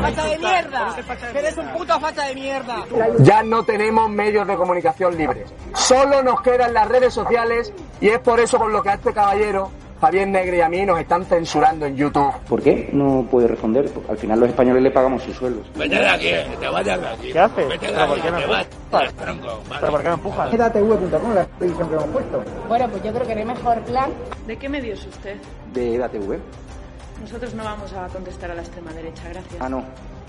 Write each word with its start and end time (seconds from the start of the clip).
¡Facha 0.00 0.24
de 0.26 0.38
mierda! 0.38 0.96
¡Eres 1.34 1.56
un 1.56 1.72
puto 1.72 2.00
facha 2.00 2.26
de 2.26 2.34
mierda! 2.34 2.84
Ya 3.20 3.42
no 3.42 3.64
tenemos 3.64 4.10
medios 4.10 4.46
de 4.46 4.56
comunicación 4.56 5.16
libres. 5.16 5.52
Solo 5.74 6.22
nos 6.22 6.40
quedan 6.42 6.74
las 6.74 6.88
redes 6.88 7.12
sociales 7.12 7.72
y 8.00 8.08
es 8.08 8.18
por 8.20 8.40
eso 8.40 8.58
por 8.58 8.70
lo 8.70 8.82
que 8.82 8.90
a 8.90 8.94
este 8.94 9.12
caballero, 9.12 9.70
Javier 10.00 10.28
Negre 10.28 10.58
y 10.58 10.60
a 10.60 10.68
mí 10.68 10.84
nos 10.84 11.00
están 11.00 11.24
censurando 11.24 11.86
en 11.86 11.96
YouTube. 11.96 12.32
¿Por 12.48 12.62
qué 12.62 12.90
no 12.92 13.26
puede 13.30 13.48
responder? 13.48 13.90
Porque 13.92 14.12
al 14.12 14.18
final 14.18 14.40
los 14.40 14.50
españoles 14.50 14.82
le 14.82 14.90
pagamos 14.90 15.22
sus 15.22 15.36
sueldos. 15.36 15.66
Vete 15.74 15.94
de 15.96 16.06
aquí, 16.08 16.24
que 16.50 16.56
te 16.60 16.68
vayas 16.68 17.00
de 17.00 17.08
aquí. 17.08 17.32
¿Qué 17.32 17.38
haces? 17.38 17.68
Vete 17.68 17.86
de 17.86 17.92
¿Pero 17.92 18.06
por 18.06 18.18
aquí, 18.18 18.26
qué 18.26 18.32
me 18.32 18.40
te 18.40 18.46
vas. 18.46 18.66
empujas? 18.66 19.14
¿Pero 19.80 19.90
por 19.90 20.02
qué 20.02 20.08
me 20.08 20.14
empujas? 20.14 20.54
EDATV.com, 20.54 21.34
la 21.34 21.42
expedición 21.42 21.88
que 21.88 21.94
hemos 21.94 22.08
puesto. 22.08 22.44
Bueno, 22.68 22.88
pues 22.90 23.02
yo 23.02 23.12
creo 23.12 23.26
que 23.26 23.34
no 23.34 23.40
hay 23.40 23.46
mejor 23.46 23.80
plan. 23.82 24.10
¿De 24.46 24.56
qué 24.58 24.68
medio 24.68 24.94
es 24.94 25.06
usted? 25.06 25.36
De 25.72 25.94
EDATV. 25.94 26.38
Nosotros 27.22 27.54
no 27.54 27.64
vamos 27.64 27.92
a 27.94 28.06
contestar 28.08 28.50
a 28.50 28.54
la 28.54 28.60
extrema 28.62 28.92
derecha, 28.92 29.22
gracias. 29.30 29.56
Ah, 29.60 29.68
no. 29.70 29.82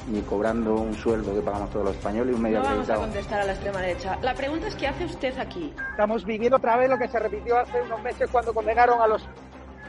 Ni 0.10 0.22
cobrando 0.22 0.76
un 0.76 0.94
sueldo 0.96 1.36
que 1.36 1.42
pagamos 1.42 1.70
todos 1.70 1.88
los 1.88 1.96
españoles 1.96 2.32
y 2.32 2.36
un 2.36 2.42
medio 2.42 2.60
No 2.60 2.64
vamos 2.64 2.90
a 2.90 2.96
contestar 2.96 3.42
a 3.42 3.44
la 3.44 3.52
extrema 3.52 3.82
derecha. 3.82 4.18
La 4.22 4.34
pregunta 4.34 4.68
es 4.68 4.76
¿qué 4.76 4.88
hace 4.88 5.04
usted 5.04 5.38
aquí? 5.38 5.74
Estamos 5.92 6.24
viviendo 6.24 6.56
otra 6.56 6.78
vez 6.78 6.90
lo 6.90 6.98
que 6.98 7.10
se 7.10 7.20
repitió 7.20 7.58
hace 7.60 7.82
unos 7.82 8.02
meses 8.02 8.30
cuando 8.32 8.54
condenaron 8.54 9.02
a 9.02 9.08
los 9.08 9.28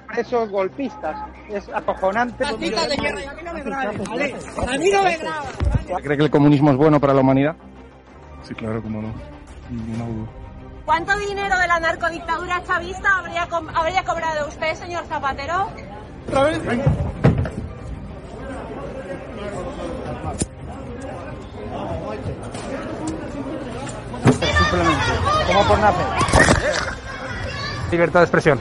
presos 0.09 0.49
golpistas. 0.51 1.17
Es 1.49 1.69
acojonante. 1.69 2.45
¡Fascista 2.45 2.87
de! 2.87 2.95
Y 2.97 3.07
a 3.27 3.33
mí 3.35 3.43
no 3.45 3.53
me 3.53 3.63
grabes, 3.63 4.09
¿vale? 4.09 4.35
¡A 4.67 4.79
mí 4.79 4.91
no 4.91 5.03
me 5.03 5.17
grabas! 5.17 5.49
¿Cree 6.03 6.17
que 6.17 6.25
el 6.25 6.31
comunismo 6.31 6.71
es 6.71 6.77
bueno 6.77 6.99
para 7.01 7.15
la 7.15 7.21
humanidad? 7.21 7.57
Sí, 8.43 8.55
claro, 8.55 8.83
cómo 8.83 9.03
no. 9.03 9.13
Ninguna 9.71 10.05
duda. 10.07 10.29
¿Cuánto 10.85 11.19
dinero 11.19 11.59
de 11.59 11.67
la 11.67 11.81
narcodictadura 11.81 12.63
chavista 12.67 13.19
habría, 13.19 13.47
com- 13.47 13.69
habría 13.75 14.03
cobrado 14.05 14.49
usted, 14.49 14.75
señor 14.75 15.05
Zapatero? 15.07 15.69
¿Otra 16.29 16.43
vez? 16.45 16.61
Simplemente. 24.25 25.05
¿Cómo 25.47 25.63
por 25.69 25.79
nacer? 25.79 26.07
Libertad 27.91 28.21
de 28.21 28.25
expresión. 28.25 28.61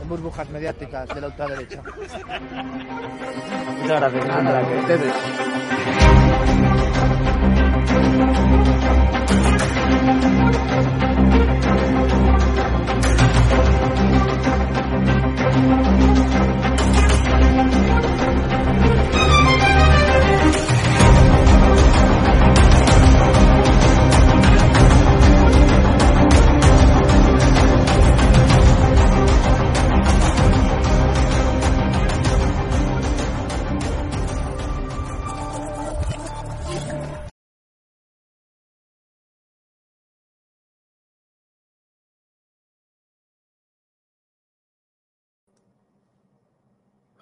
en 0.00 0.08
burbujas 0.08 0.48
mediáticas 0.50 1.08
de 1.08 1.20
la 1.20 1.26
ultraderecha. 1.28 1.82
Muchas 3.82 4.00
gracias. 4.00 4.68
Que 4.68 4.78
ustedes. 4.78 5.14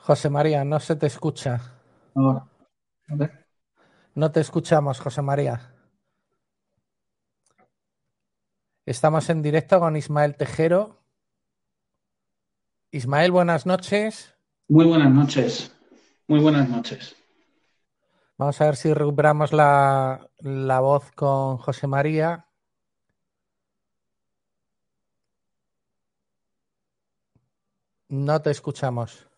José 0.06 0.28
María, 0.28 0.66
no 0.66 0.80
se 0.80 0.96
te 0.96 1.06
escucha. 1.06 1.62
Ahora. 2.14 2.46
A 3.08 3.14
ver. 3.14 3.46
No 4.14 4.30
te 4.30 4.40
escuchamos, 4.40 5.00
José 5.00 5.22
María. 5.22 5.74
Estamos 8.84 9.30
en 9.30 9.40
directo 9.40 9.80
con 9.80 9.96
Ismael 9.96 10.36
Tejero. 10.36 11.02
Ismael, 12.90 13.30
buenas 13.30 13.64
noches. 13.64 14.34
Muy 14.68 14.84
buenas 14.84 15.10
noches. 15.10 15.74
Muy 16.28 16.40
buenas 16.40 16.68
noches. 16.68 17.16
Vamos 18.36 18.60
a 18.60 18.66
ver 18.66 18.76
si 18.76 18.92
recuperamos 18.92 19.54
la, 19.54 20.28
la 20.40 20.80
voz 20.80 21.12
con 21.12 21.56
José 21.56 21.86
María. 21.86 22.46
No 28.10 28.42
te 28.42 28.50
escuchamos. 28.50 29.33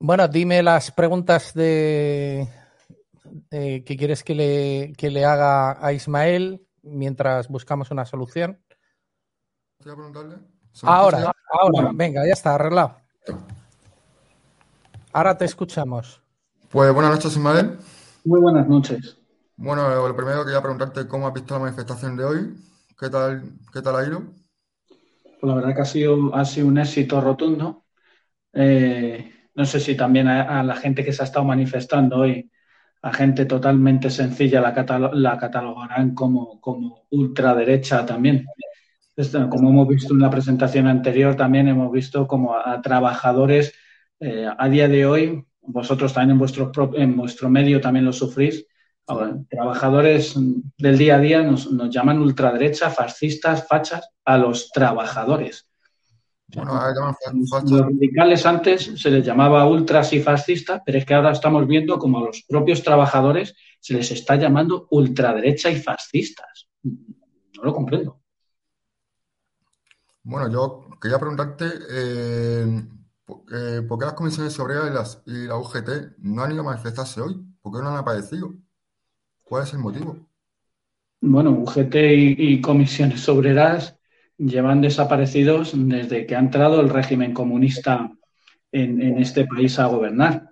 Bueno, 0.00 0.28
dime 0.28 0.62
las 0.62 0.92
preguntas 0.92 1.52
de, 1.54 2.48
eh, 3.50 3.82
que 3.84 3.96
quieres 3.96 4.22
que 4.22 4.34
le, 4.34 4.92
que 4.96 5.10
le 5.10 5.24
haga 5.24 5.84
a 5.84 5.92
Ismael 5.92 6.64
mientras 6.82 7.48
buscamos 7.48 7.90
una 7.90 8.04
solución. 8.04 8.60
Voy 9.82 9.92
a 9.92 9.96
preguntarle. 9.96 10.36
Ahora, 10.82 11.32
ahora, 11.50 11.90
venga, 11.92 12.24
ya 12.24 12.32
está 12.32 12.54
arreglado. 12.54 12.96
Ahora 15.12 15.36
te 15.36 15.44
escuchamos. 15.44 16.22
Pues 16.70 16.92
buenas 16.94 17.12
noches, 17.12 17.32
Ismael. 17.32 17.78
Muy 18.24 18.40
buenas 18.40 18.68
noches. 18.68 19.18
Bueno, 19.56 20.06
lo 20.06 20.14
primero 20.14 20.44
quería 20.44 20.60
preguntarte 20.60 21.08
cómo 21.08 21.26
has 21.26 21.34
visto 21.34 21.54
la 21.54 21.60
manifestación 21.60 22.16
de 22.16 22.24
hoy. 22.24 22.54
¿Qué 22.96 23.10
tal, 23.10 23.42
qué 23.72 23.82
tal 23.82 23.96
ha 23.96 24.06
ido? 24.06 24.22
Pues 25.40 25.42
la 25.42 25.54
verdad 25.54 25.74
que 25.74 25.82
ha 25.82 25.86
sido, 25.86 26.34
ha 26.34 26.44
sido 26.44 26.68
un 26.68 26.78
éxito 26.78 27.20
rotundo. 27.20 27.84
Eh, 28.52 29.32
no 29.58 29.66
sé 29.66 29.80
si 29.80 29.96
también 29.96 30.28
a, 30.28 30.62
la 30.62 30.76
gente 30.76 31.04
que 31.04 31.12
se 31.12 31.20
ha 31.20 31.24
estado 31.24 31.44
manifestando 31.44 32.18
hoy, 32.18 32.48
a 33.02 33.12
gente 33.12 33.44
totalmente 33.44 34.08
sencilla, 34.08 34.60
la, 34.60 34.72
catalo 34.72 35.12
la 35.12 35.36
catalogarán 35.36 36.14
como, 36.14 36.60
como 36.60 37.06
ultraderecha 37.10 38.06
también. 38.06 38.46
Esto, 39.16 39.50
como 39.50 39.70
hemos 39.70 39.88
visto 39.88 40.14
en 40.14 40.20
la 40.20 40.30
presentación 40.30 40.86
anterior, 40.86 41.34
también 41.34 41.66
hemos 41.66 41.90
visto 41.90 42.28
como 42.28 42.54
a, 42.54 42.80
trabajadores 42.80 43.74
eh, 44.20 44.46
a 44.56 44.68
día 44.68 44.86
de 44.86 45.06
hoy, 45.06 45.44
vosotros 45.60 46.14
también 46.14 46.30
en 46.32 46.38
vuestro, 46.38 46.70
en 46.94 47.16
vuestro 47.16 47.50
medio 47.50 47.80
también 47.80 48.04
lo 48.04 48.12
sufrís, 48.12 48.64
trabajadores 49.48 50.36
del 50.76 50.98
día 50.98 51.16
a 51.16 51.18
día 51.18 51.42
nos, 51.42 51.68
llaman 51.90 52.20
ultraderecha, 52.20 52.90
fascistas, 52.90 53.66
fachas, 53.66 54.08
a 54.24 54.38
los 54.38 54.70
trabajadores. 54.70 55.67
Bueno, 56.54 56.72
ahora 56.72 56.94
llaman. 56.94 57.14
Los 57.70 57.80
radicales 57.80 58.46
antes 58.46 58.92
se 58.96 59.10
les 59.10 59.24
llamaba 59.24 59.66
ultras 59.66 60.12
y 60.14 60.20
fascistas, 60.20 60.80
pero 60.84 60.98
es 60.98 61.04
que 61.04 61.14
ahora 61.14 61.32
estamos 61.32 61.66
viendo 61.66 61.98
como 61.98 62.18
a 62.18 62.22
los 62.22 62.42
propios 62.48 62.82
trabajadores 62.82 63.54
se 63.80 63.94
les 63.94 64.10
está 64.10 64.36
llamando 64.36 64.88
ultraderecha 64.90 65.70
y 65.70 65.76
fascistas. 65.76 66.68
No 66.82 67.62
lo 67.62 67.74
comprendo. 67.74 68.20
Bueno, 70.22 70.50
yo 70.50 70.86
quería 71.00 71.18
preguntarte 71.18 71.66
eh, 71.90 72.82
eh, 73.52 73.82
por 73.86 73.98
qué 73.98 74.04
las 74.06 74.14
comisiones 74.14 74.58
obreras 74.58 74.90
y, 74.90 74.94
las, 74.94 75.22
y 75.26 75.46
la 75.46 75.56
UGT 75.56 76.18
no 76.18 76.42
han 76.42 76.52
ido 76.52 76.62
a 76.62 76.64
manifestarse 76.64 77.20
hoy. 77.20 77.36
¿Por 77.60 77.72
qué 77.72 77.82
no 77.82 77.90
han 77.90 77.96
aparecido? 77.98 78.54
¿Cuál 79.42 79.64
es 79.64 79.72
el 79.74 79.80
motivo? 79.80 80.16
Bueno, 81.20 81.50
UGT 81.50 81.94
y, 81.94 82.36
y 82.38 82.60
comisiones 82.60 83.28
obreras 83.28 83.97
llevan 84.38 84.80
desaparecidos 84.80 85.72
desde 85.74 86.24
que 86.24 86.36
ha 86.36 86.38
entrado 86.38 86.80
el 86.80 86.88
régimen 86.88 87.34
comunista 87.34 88.12
en, 88.70 89.02
en, 89.02 89.18
este 89.18 89.46
país 89.46 89.78
a 89.78 89.86
gobernar. 89.86 90.50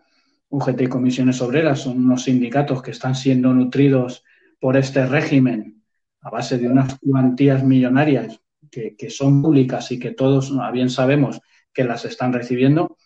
UGT 0.49 0.83
y 0.83 0.87
comisiones 0.89 1.41
obreras 1.41 1.81
son 1.81 1.99
unos 2.05 2.25
sindicatos 2.25 2.83
que 2.83 2.91
están 2.91 3.15
siendo 3.15 3.53
nutridos 3.55 4.25
por 4.59 4.77
este 4.77 5.07
régimen 5.07 5.83
a 6.21 6.31
base 6.31 6.59
de 6.59 6.69
unas 6.69 6.99
cuantías 6.99 7.63
millonarias 7.63 8.41
que, 8.71 8.97
que 8.97 9.11
son 9.11 9.43
públicas 9.43 9.91
y 9.93 9.99
que 9.99 10.13
todos 10.13 10.53
bien 10.73 10.91
sabemos 10.91 11.41
que 11.73 11.85
las 11.85 12.05
están 12.05 12.33
recibiendo. 12.33 12.97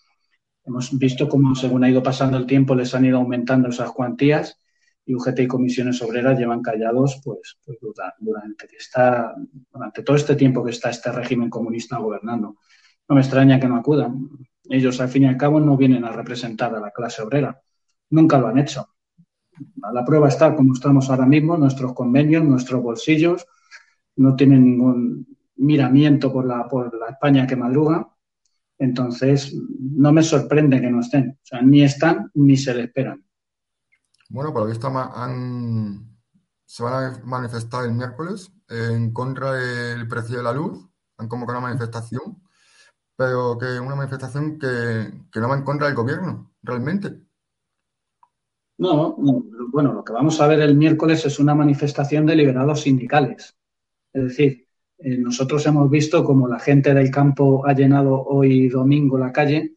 Hemos 0.64 0.96
visto 0.98 1.28
cómo 1.28 1.54
según 1.54 1.84
ha 1.84 1.90
ido 1.90 2.02
pasando 2.02 2.38
el 2.38 2.46
tiempo 2.46 2.74
les 2.74 2.94
han 2.94 3.04
ido 3.04 3.18
aumentando 3.18 3.68
esas 3.68 3.92
cuantías 3.92 4.59
y 5.10 5.14
UGT 5.14 5.40
y 5.40 5.46
comisiones 5.48 6.00
obreras 6.02 6.38
llevan 6.38 6.62
callados 6.62 7.20
pues, 7.24 7.58
pues 7.64 7.78
durante, 8.20 10.02
todo 10.04 10.14
este 10.14 10.36
tiempo 10.36 10.64
que 10.64 10.70
está 10.70 10.90
este 10.90 11.10
régimen 11.10 11.50
comunista 11.50 11.98
gobernando. 11.98 12.56
No 13.08 13.14
me 13.16 13.20
extraña 13.20 13.58
que 13.58 13.66
no 13.66 13.76
acudan. 13.76 14.28
Ellos, 14.68 15.00
al 15.00 15.08
fin 15.08 15.24
y 15.24 15.26
al 15.26 15.36
cabo, 15.36 15.58
no 15.58 15.76
vienen 15.76 16.04
a 16.04 16.12
representar 16.12 16.72
a 16.76 16.80
la 16.80 16.92
clase 16.92 17.22
obrera. 17.22 17.60
Nunca 18.10 18.38
lo 18.38 18.46
han 18.46 18.58
hecho. 18.58 18.86
La 19.92 20.04
prueba 20.04 20.28
está 20.28 20.54
como 20.54 20.74
estamos 20.74 21.10
ahora 21.10 21.26
mismo, 21.26 21.56
nuestros 21.56 21.92
convenios, 21.92 22.44
nuestros 22.44 22.80
bolsillos, 22.80 23.46
no 24.16 24.36
tienen 24.36 24.64
ningún 24.64 25.26
miramiento 25.56 26.32
por 26.32 26.46
la, 26.46 26.68
por 26.68 26.96
la 26.96 27.08
España 27.08 27.48
que 27.48 27.56
madruga. 27.56 28.08
Entonces, 28.78 29.54
no 29.80 30.12
me 30.12 30.22
sorprende 30.22 30.80
que 30.80 30.90
no 30.90 31.00
estén. 31.00 31.30
O 31.30 31.46
sea, 31.46 31.62
ni 31.62 31.82
están 31.82 32.30
ni 32.34 32.56
se 32.56 32.74
le 32.74 32.84
esperan. 32.84 33.24
Bueno, 34.30 34.52
por 34.52 34.62
lo 34.62 34.68
visto 34.68 34.86
han, 34.86 36.16
se 36.64 36.82
van 36.84 36.92
a 36.94 37.20
manifestar 37.24 37.84
el 37.84 37.94
miércoles 37.94 38.52
en 38.68 39.12
contra 39.12 39.54
del 39.54 40.06
precio 40.06 40.36
de 40.36 40.44
la 40.44 40.52
luz. 40.52 40.88
Han 41.18 41.26
convocado 41.26 41.58
una 41.58 41.68
manifestación, 41.68 42.40
pero 43.16 43.58
que 43.58 43.80
una 43.80 43.96
manifestación 43.96 44.56
que, 44.56 45.12
que 45.32 45.40
no 45.40 45.48
va 45.48 45.56
en 45.56 45.64
contra 45.64 45.88
del 45.88 45.96
gobierno, 45.96 46.52
realmente. 46.62 47.20
No, 48.78 49.16
bueno, 49.72 49.92
lo 49.94 50.04
que 50.04 50.12
vamos 50.12 50.40
a 50.40 50.46
ver 50.46 50.60
el 50.60 50.76
miércoles 50.76 51.26
es 51.26 51.40
una 51.40 51.56
manifestación 51.56 52.24
de 52.24 52.36
liberados 52.36 52.82
sindicales. 52.82 53.56
Es 54.12 54.22
decir, 54.22 54.68
eh, 54.98 55.18
nosotros 55.18 55.66
hemos 55.66 55.90
visto 55.90 56.22
como 56.24 56.46
la 56.46 56.60
gente 56.60 56.94
del 56.94 57.10
campo 57.10 57.66
ha 57.66 57.72
llenado 57.72 58.22
hoy 58.22 58.68
domingo 58.68 59.18
la 59.18 59.32
calle. 59.32 59.74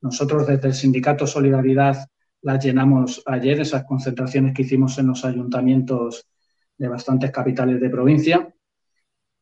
Nosotros 0.00 0.46
desde 0.46 0.68
el 0.68 0.74
Sindicato 0.74 1.26
Solidaridad 1.26 2.08
las 2.42 2.64
llenamos 2.64 3.22
ayer, 3.26 3.60
esas 3.60 3.84
concentraciones 3.84 4.54
que 4.54 4.62
hicimos 4.62 4.98
en 4.98 5.08
los 5.08 5.24
ayuntamientos 5.24 6.26
de 6.76 6.88
bastantes 6.88 7.30
capitales 7.30 7.80
de 7.80 7.90
provincia. 7.90 8.54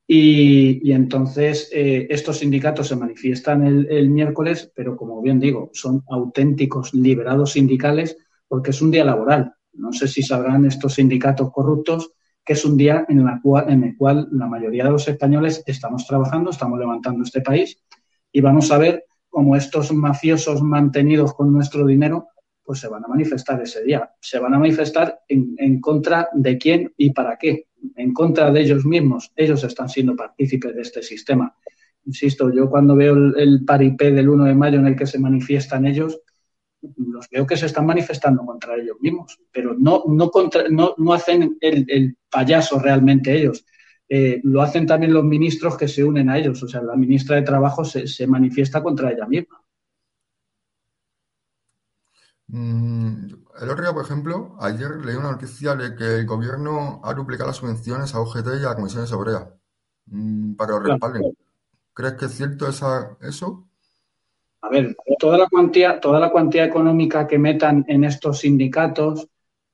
Y, 0.09 0.93
entonces 0.93 1.69
eh, 1.73 2.07
estos 2.11 2.39
sindicatos 2.39 2.89
se 2.89 2.97
manifiestan 2.97 3.67
el, 3.67 4.09
miércoles, 4.09 4.71
pero 4.75 4.97
como 4.97 5.21
bien 5.21 5.41
digo, 5.41 5.71
son 5.73 6.05
auténticos 6.09 6.95
liberados 6.95 7.53
sindicales 7.53 8.17
porque 8.47 8.71
es 8.71 8.81
un 8.81 8.93
día 8.93 9.05
laboral. 9.05 9.55
No 9.73 9.93
sé 9.93 10.07
si 10.07 10.23
sabrán 10.23 10.65
estos 10.65 10.95
sindicatos 10.95 11.51
corruptos 11.53 12.13
que 12.45 12.53
es 12.53 12.65
un 12.65 12.77
día 12.77 13.05
en, 13.09 13.25
la 13.25 13.41
en 13.67 13.83
el 13.83 13.97
cual 13.97 14.29
la 14.31 14.47
mayoría 14.47 14.85
de 14.85 14.93
los 14.93 15.09
españoles 15.09 15.65
estamos 15.67 16.07
trabajando, 16.07 16.51
estamos 16.51 16.79
levantando 16.79 17.25
este 17.25 17.41
país 17.41 17.83
y 18.31 18.41
vamos 18.41 18.71
a 18.71 18.79
ver 18.79 19.05
cómo 19.29 19.57
estos 19.57 19.93
mafiosos 19.93 20.63
mantenidos 20.63 21.35
con 21.35 21.53
nuestro 21.53 21.85
dinero 21.85 22.29
pues 22.67 22.81
se 22.81 22.89
van 22.89 23.05
a 23.05 23.09
manifestar 23.09 23.63
ese 23.63 23.85
día. 23.85 24.11
Se 24.21 24.41
van 24.41 24.53
a 24.55 24.59
manifestar 24.59 25.21
en, 25.29 25.81
contra 25.81 26.29
de 26.35 26.59
quién 26.59 26.93
y 26.97 27.11
para 27.11 27.39
qué. 27.39 27.69
En 27.95 28.13
contra 28.13 28.51
de 28.51 28.61
ellos 28.61 28.85
mismos. 28.85 29.33
Ellos 29.37 29.63
están 29.63 29.89
siendo 29.89 30.17
partícipes 30.17 30.75
de 30.75 30.83
este 30.83 31.03
sistema. 31.03 31.55
Insisto, 32.05 32.53
yo 32.53 32.69
cuando 32.69 32.97
veo 32.97 33.15
el, 33.15 33.65
paripé 33.65 34.11
del 34.11 34.29
1 34.29 34.45
de 34.45 34.55
mayo 34.55 34.81
en 34.81 34.89
el 34.89 34.97
que 34.97 35.07
se 35.07 35.21
manifiestan 35.21 35.87
ellos, 35.87 36.21
los 36.97 37.29
veo 37.31 37.47
que 37.47 37.57
se 37.57 37.67
están 37.67 37.87
manifestando 37.87 38.45
contra 38.45 38.77
ellos 38.77 38.97
mismos, 39.01 39.41
pero 39.51 39.75
no, 39.77 40.05
no, 40.07 40.31
contra, 40.31 40.69
no, 40.69 40.95
no 40.99 41.13
hacen 41.13 41.57
el, 41.61 42.17
payaso 42.31 42.79
realmente 42.79 43.35
ellos. 43.35 43.65
Eh, 44.09 44.41
lo 44.45 44.63
hacen 44.63 44.87
también 44.87 45.13
los 45.13 45.25
ministros 45.25 45.77
que 45.77 45.89
se 45.89 46.05
unen 46.05 46.31
a 46.31 46.39
ellos. 46.39 46.63
O 46.63 46.69
sea, 46.69 46.83
la 46.83 46.97
ministra 46.97 47.37
de 47.37 47.43
Trabajo 47.43 47.85
se, 47.85 48.07
se 48.07 48.27
manifiesta 48.27 48.83
contra 48.83 49.11
ella 49.13 49.27
misma. 49.27 49.66
Mm, 52.49 53.27
el 53.61 53.71
otro 53.71 53.83
día, 53.83 53.93
por 53.93 54.05
ejemplo, 54.05 54.57
ayer 54.61 55.05
leí 55.05 55.17
una 55.17 55.33
noticia 55.33 55.75
de 55.75 55.97
que 55.97 56.21
el 56.21 56.27
gobierno 56.27 57.01
ha 57.03 57.13
duplicado 57.13 57.49
las 57.49 57.57
subvenciones 57.57 58.15
a 58.15 58.21
UGT 58.21 58.63
y 58.63 58.65
a 58.65 58.75
comisiones 58.75 59.13
obreras 59.13 59.49
mm, 60.07 60.55
para 60.55 60.69
que 60.69 60.73
lo 60.73 60.81
respalden. 60.81 61.37
¿Crees 61.93 62.15
que 62.15 62.27
es 62.27 62.33
cierto 62.33 62.69
esa, 62.69 63.17
eso? 63.21 63.67
A 64.61 64.69
ver, 64.69 64.97
toda 65.19 65.39
la 65.39 65.49
cuantía, 65.49 65.99
toda 65.99 66.21
la 66.21 66.31
cuantía 66.31 66.65
económica 66.65 67.27
que 67.27 67.39
metan 67.39 67.85
en 67.89 68.05
estos 68.05 68.41
sindicatos, 68.41 69.29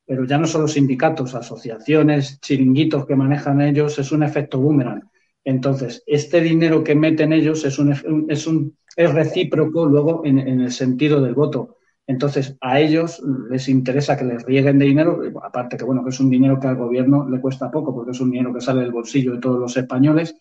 pero 0.06 0.24
ya 0.24 0.38
no 0.38 0.46
solo 0.46 0.66
sindicatos, 0.68 1.34
asociaciones, 1.34 2.40
chiringuitos 2.40 3.06
que 3.06 3.16
manejan 3.16 3.60
ellos, 3.60 3.98
es 3.98 4.12
un 4.12 4.22
efecto 4.22 4.58
boomerang. 4.58 5.02
Entonces, 5.44 6.02
este 6.06 6.40
dinero 6.40 6.84
que 6.84 6.94
meten 6.94 7.32
ellos 7.32 7.64
es 7.64 7.78
un, 7.78 8.26
es 8.28 8.46
un 8.46 8.76
es 8.94 9.12
recíproco 9.12 9.86
luego 9.86 10.22
en 10.24 10.38
el 10.38 10.70
sentido 10.70 11.20
del 11.20 11.34
voto 11.34 11.78
entonces, 12.06 12.56
a 12.60 12.80
ellos 12.80 13.22
les 13.48 13.68
interesa 13.68 14.16
que 14.16 14.24
les 14.24 14.44
rieguen 14.44 14.78
de 14.78 14.86
dinero, 14.86 15.20
aparte 15.42 15.76
que 15.76 15.84
bueno, 15.84 16.02
que 16.02 16.10
es 16.10 16.20
un 16.20 16.30
dinero 16.30 16.58
que 16.58 16.66
al 16.66 16.76
gobierno 16.76 17.28
le 17.28 17.40
cuesta 17.40 17.70
poco, 17.70 17.94
porque 17.94 18.10
es 18.10 18.20
un 18.20 18.30
dinero 18.30 18.52
que 18.52 18.60
sale 18.60 18.80
del 18.80 18.90
bolsillo 18.90 19.32
de 19.32 19.38
todos 19.38 19.60
los 19.60 19.76
españoles. 19.76 20.34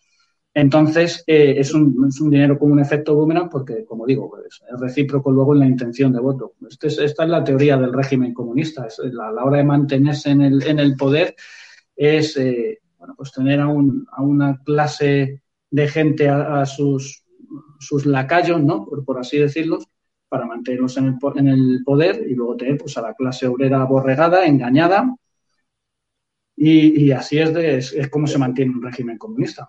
Entonces, 0.54 1.24
eh, 1.26 1.54
es, 1.56 1.72
un, 1.72 2.06
es, 2.08 2.20
un, 2.20 2.30
dinero 2.30 2.58
con 2.58 2.72
un 2.72 2.80
efecto 2.80 3.14
boomerang, 3.14 3.48
porque, 3.48 3.84
como 3.86 4.04
digo, 4.04 4.28
pues, 4.28 4.60
es 4.70 4.80
recíproco 4.80 5.30
luego 5.30 5.54
en 5.54 5.60
la 5.60 5.66
intención 5.66 6.12
de 6.12 6.20
voto. 6.20 6.54
Este 6.68 6.88
esta 6.88 7.24
es 7.24 7.30
la 7.30 7.44
teoría 7.44 7.78
del 7.78 7.92
régimen 7.92 8.34
comunista. 8.34 8.86
Es, 8.86 8.98
a 8.98 9.30
la 9.30 9.44
hora 9.44 9.58
de 9.58 9.64
mantenerse 9.64 10.30
en 10.30 10.42
el, 10.42 10.62
en 10.64 10.78
el 10.78 10.96
poder, 10.96 11.34
es 11.96 12.36
eh, 12.36 12.80
bueno, 12.98 13.14
pues 13.16 13.32
tener 13.32 13.60
a, 13.60 13.68
un, 13.68 14.06
a, 14.12 14.22
una 14.22 14.58
clase 14.62 15.42
de 15.70 15.88
gente 15.88 16.28
a, 16.28 16.66
sus, 16.66 17.24
sus 17.78 18.04
lacayos, 18.04 18.62
¿no? 18.62 18.84
Por, 18.84 19.04
por 19.04 19.18
así 19.18 19.38
decirlo, 19.38 19.78
para 20.32 20.46
mantenerlos 20.46 20.96
en 20.96 21.04
el, 21.08 21.18
en 21.36 21.48
el 21.48 21.82
poder 21.84 22.26
y 22.26 22.34
luego 22.34 22.56
tener 22.56 22.78
pues, 22.78 22.96
a 22.96 23.02
la 23.02 23.12
clase 23.12 23.46
obrera 23.46 23.82
aborregada, 23.82 24.46
engañada. 24.46 25.14
Y, 26.56 27.10
así 27.10 27.38
es, 27.38 27.52
de, 27.52 27.76
es, 27.76 28.08
como 28.10 28.26
se 28.26 28.38
mantiene 28.38 28.72
un 28.72 28.80
régimen 28.82 29.18
comunista. 29.18 29.68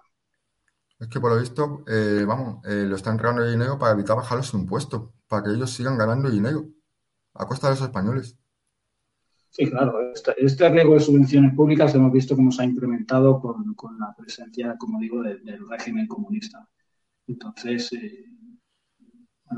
Es 0.97 1.09
que 1.09 1.19
por 1.19 1.33
lo 1.33 1.39
visto, 1.41 1.83
eh, 1.85 2.23
vamos, 2.25 2.65
eh, 2.65 2.85
lo 2.87 2.95
están 2.95 3.17
creando 3.17 3.45
dinero 3.45 3.77
para 3.77 3.91
evitar 3.91 4.15
bajar 4.15 4.37
los 4.37 4.53
impuestos, 4.53 5.09
para 5.27 5.43
que 5.43 5.49
ellos 5.49 5.69
sigan 5.69 5.97
ganando 5.97 6.29
dinero 6.31 6.65
a 7.33 7.45
costa 7.45 7.67
de 7.67 7.73
los 7.73 7.81
españoles. 7.81 8.37
Sí, 9.49 9.69
claro. 9.69 10.13
Este, 10.13 10.33
este 10.37 10.69
riesgo 10.69 10.93
de 10.93 11.01
subvenciones 11.01 11.53
públicas 11.53 11.93
hemos 11.93 12.13
visto 12.13 12.37
cómo 12.37 12.51
se 12.53 12.61
ha 12.61 12.65
incrementado 12.65 13.41
con, 13.41 13.73
con 13.73 13.99
la 13.99 14.15
presencia, 14.17 14.77
como 14.77 14.97
digo, 14.97 15.21
del, 15.21 15.67
régimen 15.69 16.07
comunista. 16.07 16.65
Entonces, 17.27 17.91
eh, 17.91 18.23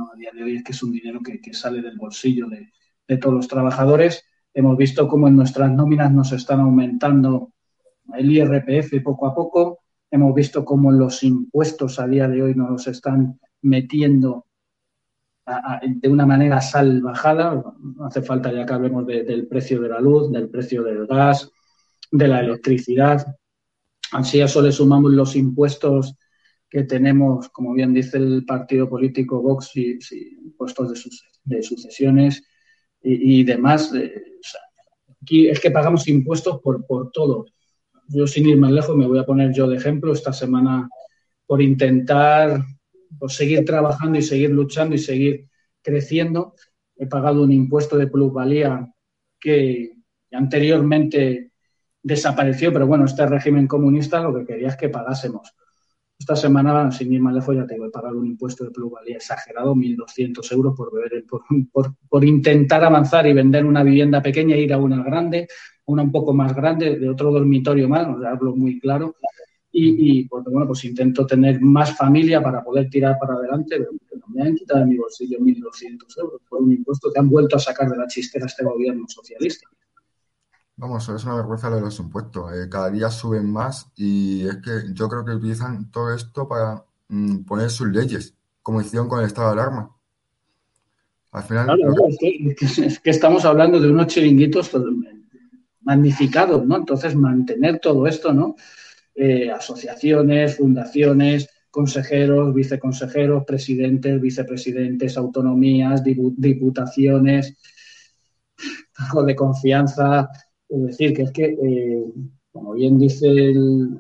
a 0.03 0.15
día 0.15 0.31
de 0.33 0.43
hoy 0.43 0.55
es 0.57 0.63
que 0.63 0.71
es 0.71 0.83
un 0.83 0.91
dinero 0.91 1.19
que, 1.21 1.53
sale 1.53 1.81
del 1.81 1.97
bolsillo 1.97 2.47
de, 2.47 3.17
todos 3.17 3.35
los 3.35 3.47
trabajadores. 3.47 4.23
Hemos 4.53 4.77
visto 4.77 5.07
cómo 5.07 5.27
en 5.27 5.35
nuestras 5.35 5.71
nóminas 5.71 6.11
nos 6.11 6.31
están 6.31 6.59
aumentando 6.59 7.53
el 8.13 8.31
IRPF 8.31 9.01
poco 9.03 9.27
a 9.27 9.35
poco. 9.35 9.79
Hemos 10.09 10.33
visto 10.33 10.63
cómo 10.63 10.91
los 10.91 11.23
impuestos 11.23 11.99
a 11.99 12.07
día 12.07 12.27
de 12.27 12.41
hoy 12.41 12.55
nos 12.55 12.69
los 12.69 12.87
están 12.87 13.39
metiendo 13.61 14.45
de 15.83 16.09
una 16.09 16.25
manera 16.25 16.61
salvajada. 16.61 17.63
Hace 18.01 18.21
falta 18.21 18.51
ya 18.51 18.65
que 18.65 18.73
hablemos 18.73 19.05
del 19.05 19.47
precio 19.47 19.81
de 19.81 19.89
la 19.89 19.99
luz, 19.99 20.31
del 20.31 20.49
precio 20.49 20.83
del 20.83 21.05
gas, 21.05 21.51
de 22.11 22.27
la 22.27 22.39
electricidad. 22.39 23.35
Así 24.11 24.41
a 24.41 24.45
eso 24.45 24.61
le 24.61 24.71
sumamos 24.71 25.11
los 25.11 25.35
impuestos 25.35 26.15
que 26.75 26.83
tenemos, 26.83 27.47
como 27.51 27.71
bien 27.71 27.93
dice 27.93 28.17
el 28.17 28.43
partido 28.43 28.89
político 28.89 29.41
Vox, 29.41 29.71
y, 29.77 29.97
puestos 30.57 31.01
de, 31.45 31.63
sucesiones 31.63 32.43
y, 33.01 33.45
demás. 33.45 33.93
aquí 35.21 35.47
es 35.47 35.61
que 35.61 35.71
pagamos 35.71 36.05
impuestos 36.09 36.59
por, 36.61 36.85
por 36.85 37.11
todo. 37.11 37.45
Yo, 38.09 38.27
sin 38.27 38.49
ir 38.49 38.57
más 38.57 38.73
lejos, 38.73 38.93
me 38.97 39.07
voy 39.07 39.19
a 39.19 39.25
poner 39.25 39.53
yo 39.53 39.69
de 39.69 39.77
ejemplo 39.77 40.11
esta 40.11 40.33
semana 40.33 40.89
por 41.47 41.61
intentar 41.61 42.61
por 43.17 43.31
seguir 43.31 43.63
trabajando 43.63 44.19
y 44.19 44.21
seguir 44.21 44.49
luchando 44.49 44.95
y 44.95 44.97
seguir 44.97 45.47
creciendo. 45.81 46.55
He 46.97 47.07
pagado 47.07 47.41
un 47.41 47.53
impuesto 47.53 47.97
de 47.97 48.07
plusvalía 48.07 48.85
que 49.39 49.93
anteriormente 50.29 51.53
desapareció, 52.03 52.73
pero 52.73 52.85
bueno, 52.85 53.05
este 53.05 53.25
régimen 53.27 53.65
comunista 53.65 54.19
lo 54.19 54.35
que 54.35 54.45
quería 54.45 54.67
es 54.67 54.75
que 54.75 54.89
pagásemos. 54.89 55.55
Esta 56.17 56.35
semana, 56.35 56.91
sin 56.91 57.11
ir 57.11 57.21
más 57.21 57.33
lejos, 57.33 57.55
ya 57.55 57.67
tengo 57.67 57.85
que 57.85 57.91
pagar 57.91 58.15
un 58.15 58.25
impuesto 58.25 58.63
de 58.63 58.71
plusvalía 58.71 59.17
exagerado, 59.17 59.75
1.200 59.75 60.51
euros 60.53 60.73
por, 60.75 60.91
por, 61.71 61.95
por, 62.07 62.25
intentar 62.25 62.83
avanzar 62.83 63.27
y 63.27 63.33
vender 63.33 63.65
una 63.65 63.83
vivienda 63.83 64.21
pequeña 64.21 64.55
e 64.55 64.61
ir 64.61 64.73
a 64.73 64.77
una 64.77 65.03
grande, 65.03 65.47
una 65.85 66.03
un 66.03 66.11
poco 66.11 66.33
más 66.33 66.55
grande, 66.55 66.97
de 66.97 67.09
otro 67.09 67.31
dormitorio 67.31 67.89
más, 67.89 68.07
o 68.07 68.25
hablo 68.25 68.55
muy 68.55 68.79
claro. 68.79 69.17
Y, 69.71 70.19
y 70.19 70.27
porque, 70.29 70.49
bueno, 70.49 70.67
pues 70.67 70.85
intento 70.85 71.25
tener 71.27 71.59
más 71.59 71.97
familia 71.97 72.41
para 72.41 72.63
poder 72.63 72.89
tirar 72.89 73.17
para 73.19 73.33
adelante, 73.33 73.75
pero 74.09 74.25
me 74.27 74.41
han 74.41 74.55
quitado 74.55 74.79
de 74.79 74.85
mi 74.85 74.97
bolsillo 74.97 75.37
1.200 75.39 76.17
euros 76.17 76.41
por 76.47 76.61
un 76.61 76.71
impuesto 76.71 77.11
que 77.11 77.19
han 77.19 77.29
vuelto 77.29 77.57
a 77.57 77.59
sacar 77.59 77.89
de 77.89 77.97
la 77.97 78.07
chistera 78.07 78.45
este 78.45 78.63
gobierno 78.63 79.05
socialista. 79.07 79.67
Vamos, 80.77 81.07
es 81.07 81.23
una 81.23 81.35
vergüenza 81.35 81.69
lo 81.69 81.77
de 81.77 81.81
los 81.83 81.99
impuestos. 81.99 82.51
Eh, 82.53 82.67
cada 82.69 82.89
día 82.89 83.09
suben 83.09 83.49
más 83.51 83.87
y 83.95 84.45
es 84.47 84.57
que 84.57 84.93
yo 84.93 85.07
creo 85.07 85.23
que 85.23 85.31
utilizan 85.31 85.89
todo 85.89 86.13
esto 86.13 86.47
para 86.47 86.83
mm, 87.07 87.43
poner 87.43 87.69
sus 87.69 87.87
leyes, 87.87 88.33
como 88.61 88.81
hicieron 88.81 89.07
con 89.07 89.19
el 89.19 89.27
estado 89.27 89.47
de 89.47 89.53
alarma. 89.61 89.95
Al 91.31 91.43
final, 91.43 91.65
Claro, 91.65 91.89
lo 91.89 91.95
que- 91.95 92.07
es, 92.09 92.17
que, 92.19 92.65
es 92.65 92.75
que- 92.75 92.85
es 92.87 92.99
que 92.99 93.09
estamos 93.09 93.45
hablando 93.45 93.79
de 93.79 93.89
unos 93.89 94.07
chiringuitos 94.07 94.69
pues, 94.69 94.83
magnificados, 95.81 96.65
¿no? 96.65 96.77
Entonces, 96.77 97.15
mantener 97.15 97.79
todo 97.79 98.07
esto, 98.07 98.33
¿no? 98.33 98.55
Eh, 99.13 99.49
asociaciones, 99.51 100.57
fundaciones, 100.57 101.47
consejeros, 101.69 102.53
viceconsejeros, 102.53 103.43
presidentes, 103.45 104.19
vicepresidentes, 104.19 105.17
autonomías, 105.17 106.03
diputaciones, 106.03 107.57
cargo 108.93 109.23
de 109.23 109.35
confianza. 109.35 110.29
Es 110.75 110.81
decir, 110.81 111.13
que 111.13 111.21
es 111.21 111.31
que, 111.31 111.45
eh, 111.45 112.05
como 112.51 112.73
bien 112.73 112.99
dice 112.99 113.27
el, 113.27 113.97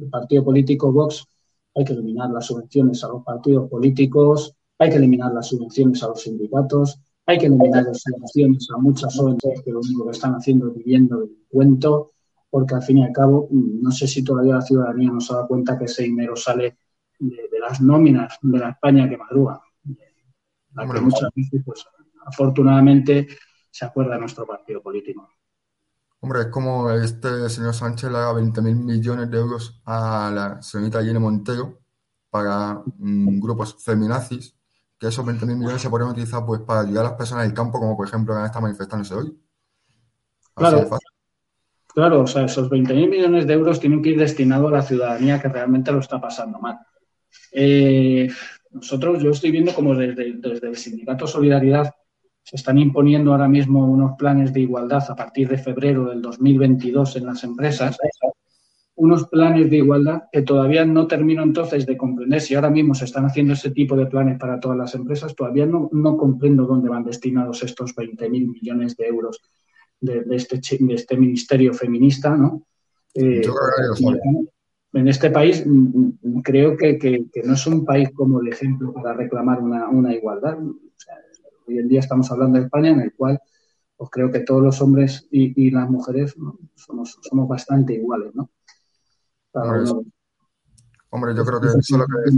el 0.00 0.10
partido 0.10 0.42
político 0.42 0.90
Vox, 0.90 1.26
hay 1.74 1.84
que 1.84 1.92
eliminar 1.92 2.30
las 2.30 2.46
subvenciones 2.46 3.04
a 3.04 3.08
los 3.08 3.22
partidos 3.22 3.68
políticos, 3.68 4.54
hay 4.78 4.88
que 4.88 4.96
eliminar 4.96 5.34
las 5.34 5.48
subvenciones 5.48 6.02
a 6.02 6.08
los 6.08 6.22
sindicatos, 6.22 6.98
hay 7.26 7.36
que 7.36 7.46
eliminar 7.46 7.84
las 7.84 8.00
subvenciones 8.00 8.68
a 8.74 8.78
muchas 8.78 9.18
ONGs 9.18 9.62
que 9.62 9.70
lo 9.70 9.80
único 9.80 10.06
que 10.06 10.12
están 10.12 10.32
haciendo 10.32 10.68
es 10.68 10.76
viviendo 10.76 11.20
del 11.20 11.36
cuento, 11.50 12.12
porque 12.48 12.76
al 12.76 12.82
fin 12.82 12.98
y 12.98 13.04
al 13.04 13.12
cabo, 13.12 13.48
no 13.50 13.90
sé 13.90 14.06
si 14.06 14.24
todavía 14.24 14.54
la 14.54 14.62
ciudadanía 14.62 15.10
no 15.10 15.20
se 15.20 15.34
da 15.34 15.46
cuenta 15.46 15.76
que 15.78 15.84
ese 15.84 16.04
dinero 16.04 16.36
sale 16.36 16.78
de, 17.18 17.36
de 17.50 17.58
las 17.60 17.82
nóminas 17.82 18.38
de 18.40 18.58
la 18.58 18.70
España 18.70 19.08
que 19.10 19.18
madruga, 19.18 19.60
la 20.74 20.90
que 20.90 21.00
muchas 21.02 21.28
veces, 21.36 21.62
pues, 21.66 21.84
afortunadamente, 22.24 23.26
se 23.74 23.84
acuerda 23.84 24.16
nuestro 24.18 24.46
partido 24.46 24.80
político. 24.80 25.28
Hombre, 26.20 26.42
es 26.42 26.46
como 26.46 26.92
este 26.92 27.50
señor 27.50 27.74
Sánchez 27.74 28.08
le 28.08 28.18
haga 28.18 28.32
20.000 28.34 28.72
millones 28.76 29.28
de 29.28 29.36
euros 29.36 29.82
a 29.84 30.30
la 30.32 30.62
señorita 30.62 31.02
Irene 31.02 31.18
Montero 31.18 31.80
para 32.30 32.80
mm, 32.98 33.40
grupos 33.40 33.74
feminazis, 33.82 34.54
que 34.96 35.08
esos 35.08 35.26
20.000 35.26 35.56
millones 35.56 35.82
se 35.82 35.90
podrían 35.90 36.12
utilizar 36.12 36.46
pues, 36.46 36.60
para 36.60 36.82
ayudar 36.82 37.06
a 37.06 37.08
las 37.08 37.18
personas 37.18 37.46
del 37.46 37.52
campo, 37.52 37.80
como 37.80 37.96
por 37.96 38.06
ejemplo 38.06 38.32
que 38.32 38.40
han 38.40 38.46
estado 38.46 38.62
manifestándose 38.62 39.14
hoy. 39.14 39.26
Así 39.26 40.54
Claro. 40.54 40.78
de 40.78 40.86
fácil. 40.86 41.08
Claro, 41.88 42.20
o 42.20 42.26
sea, 42.28 42.44
esos 42.44 42.70
20.000 42.70 43.10
millones 43.10 43.44
de 43.44 43.54
euros 43.54 43.80
tienen 43.80 44.02
que 44.02 44.10
ir 44.10 44.18
destinados 44.20 44.70
a 44.72 44.76
la 44.76 44.82
ciudadanía 44.82 45.42
que 45.42 45.48
realmente 45.48 45.90
lo 45.90 45.98
está 45.98 46.20
pasando 46.20 46.60
mal. 46.60 46.78
Eh, 47.50 48.28
nosotros, 48.70 49.20
yo 49.20 49.30
estoy 49.30 49.50
viendo 49.50 49.74
como 49.74 49.96
desde, 49.96 50.34
desde 50.34 50.68
el 50.68 50.76
Sindicato 50.76 51.26
Solidaridad 51.26 51.92
se 52.44 52.56
están 52.56 52.78
imponiendo 52.78 53.32
ahora 53.32 53.48
mismo 53.48 53.84
unos 53.90 54.12
planes 54.18 54.52
de 54.52 54.60
igualdad 54.60 55.02
a 55.08 55.16
partir 55.16 55.48
de 55.48 55.58
febrero 55.58 56.04
del 56.10 56.20
2022 56.22 57.16
en 57.16 57.26
las 57.26 57.42
empresas, 57.42 57.96
unos 58.96 59.26
planes 59.28 59.68
de 59.70 59.78
igualdad 59.78 60.24
que 60.30 60.42
todavía 60.42 60.84
no 60.84 61.06
termino 61.08 61.42
entonces 61.42 61.84
de 61.86 61.96
comprender 61.96 62.40
si 62.40 62.54
ahora 62.54 62.70
mismo 62.70 62.94
se 62.94 63.06
están 63.06 63.24
haciendo 63.24 63.54
ese 63.54 63.70
tipo 63.70 63.96
de 63.96 64.06
planes 64.06 64.38
para 64.38 64.60
todas 64.60 64.78
las 64.78 64.94
empresas, 64.94 65.34
todavía 65.34 65.66
no, 65.66 65.88
no 65.92 66.16
comprendo 66.16 66.64
dónde 66.66 66.88
van 66.90 67.02
destinados 67.02 67.62
estos 67.64 67.94
20.000 67.96 68.46
millones 68.52 68.96
de 68.96 69.06
euros 69.06 69.40
de, 70.00 70.22
de 70.22 70.36
este, 70.36 70.60
de 70.78 70.94
este 70.94 71.16
ministerio 71.16 71.72
feminista, 71.74 72.36
¿no? 72.36 72.66
Eh, 73.14 73.40
en 74.92 75.08
este 75.08 75.30
país 75.30 75.66
mm, 75.66 76.08
mm, 76.22 76.40
creo 76.42 76.76
que, 76.76 76.98
que- 76.98 77.24
que 77.32 77.42
no 77.42 77.54
es 77.54 77.66
un 77.66 77.84
país 77.84 78.10
como 78.14 78.40
el 78.40 78.48
ejemplo 78.48 78.92
para 78.92 79.12
reclamar 79.14 79.60
una, 79.60 79.88
una 79.88 80.14
igualdad. 80.14 80.58
O 80.62 80.74
sea, 80.96 81.14
hoy 81.66 81.78
en 81.78 81.88
día 81.88 82.00
estamos 82.00 82.30
hablando 82.30 82.58
de 82.58 82.64
España 82.64 82.90
en 82.90 83.00
el 83.00 83.14
cual 83.14 83.40
pues 83.96 84.10
creo 84.10 84.30
que 84.30 84.40
todos 84.40 84.62
los 84.62 84.80
hombres 84.82 85.26
y, 85.30 85.66
y 85.66 85.70
las 85.70 85.88
mujeres 85.88 86.36
¿no? 86.36 86.58
somos, 86.74 87.18
somos 87.22 87.48
bastante 87.48 87.94
iguales, 87.94 88.34
¿no? 88.34 88.50
Hombre, 89.52 89.82
uno- 89.82 90.04
Hombre, 91.10 91.34
yo 91.36 91.44
creo 91.44 91.60
que 91.60 91.68
eso 91.68 91.78
es 91.78 91.90
lo 91.90 92.06
que 92.06 92.14
es 92.26 92.34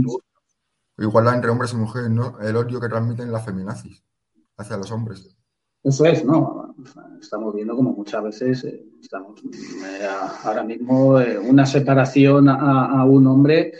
igualdad 0.99 1.35
entre 1.35 1.49
hombres 1.49 1.73
y 1.73 1.77
mujeres, 1.77 2.09
¿no? 2.11 2.39
El 2.39 2.55
odio 2.55 2.79
que 2.79 2.89
transmiten 2.89 3.31
las 3.31 3.43
feminazis 3.43 4.03
hacia 4.57 4.77
los 4.77 4.91
hombres. 4.91 5.35
Eso 5.83 6.05
es, 6.05 6.23
¿no? 6.25 6.75
Estamos 7.19 7.55
viendo 7.55 7.75
como 7.75 7.93
muchas 7.93 8.23
veces 8.23 8.63
eh, 8.65 8.85
estamos 9.01 9.39
eh, 9.43 10.07
ahora 10.43 10.63
mismo 10.63 11.19
eh, 11.19 11.39
una 11.39 11.65
separación 11.65 12.49
a, 12.49 12.85
a 12.99 13.05
un 13.05 13.25
hombre 13.27 13.73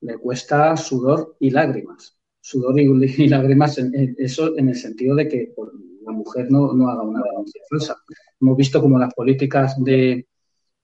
le 0.00 0.18
cuesta 0.18 0.76
sudor 0.76 1.36
y 1.40 1.50
lágrimas. 1.50 2.16
Sudor 2.46 2.78
y, 2.78 3.28
lágrimas, 3.28 3.78
en, 3.78 4.14
eso 4.18 4.56
en 4.58 4.68
el 4.68 4.74
sentido 4.76 5.16
de 5.16 5.28
que 5.28 5.52
pues, 5.56 5.70
la 6.04 6.12
mujer 6.12 6.46
no, 6.50 6.74
no 6.74 6.88
haga 6.88 7.02
una 7.02 7.22
denuncia 7.22 7.62
falsa. 7.70 7.96
Hemos 8.40 8.56
visto 8.58 8.80
como 8.82 8.98
las 8.98 9.14
políticas 9.14 9.82
de, 9.82 10.26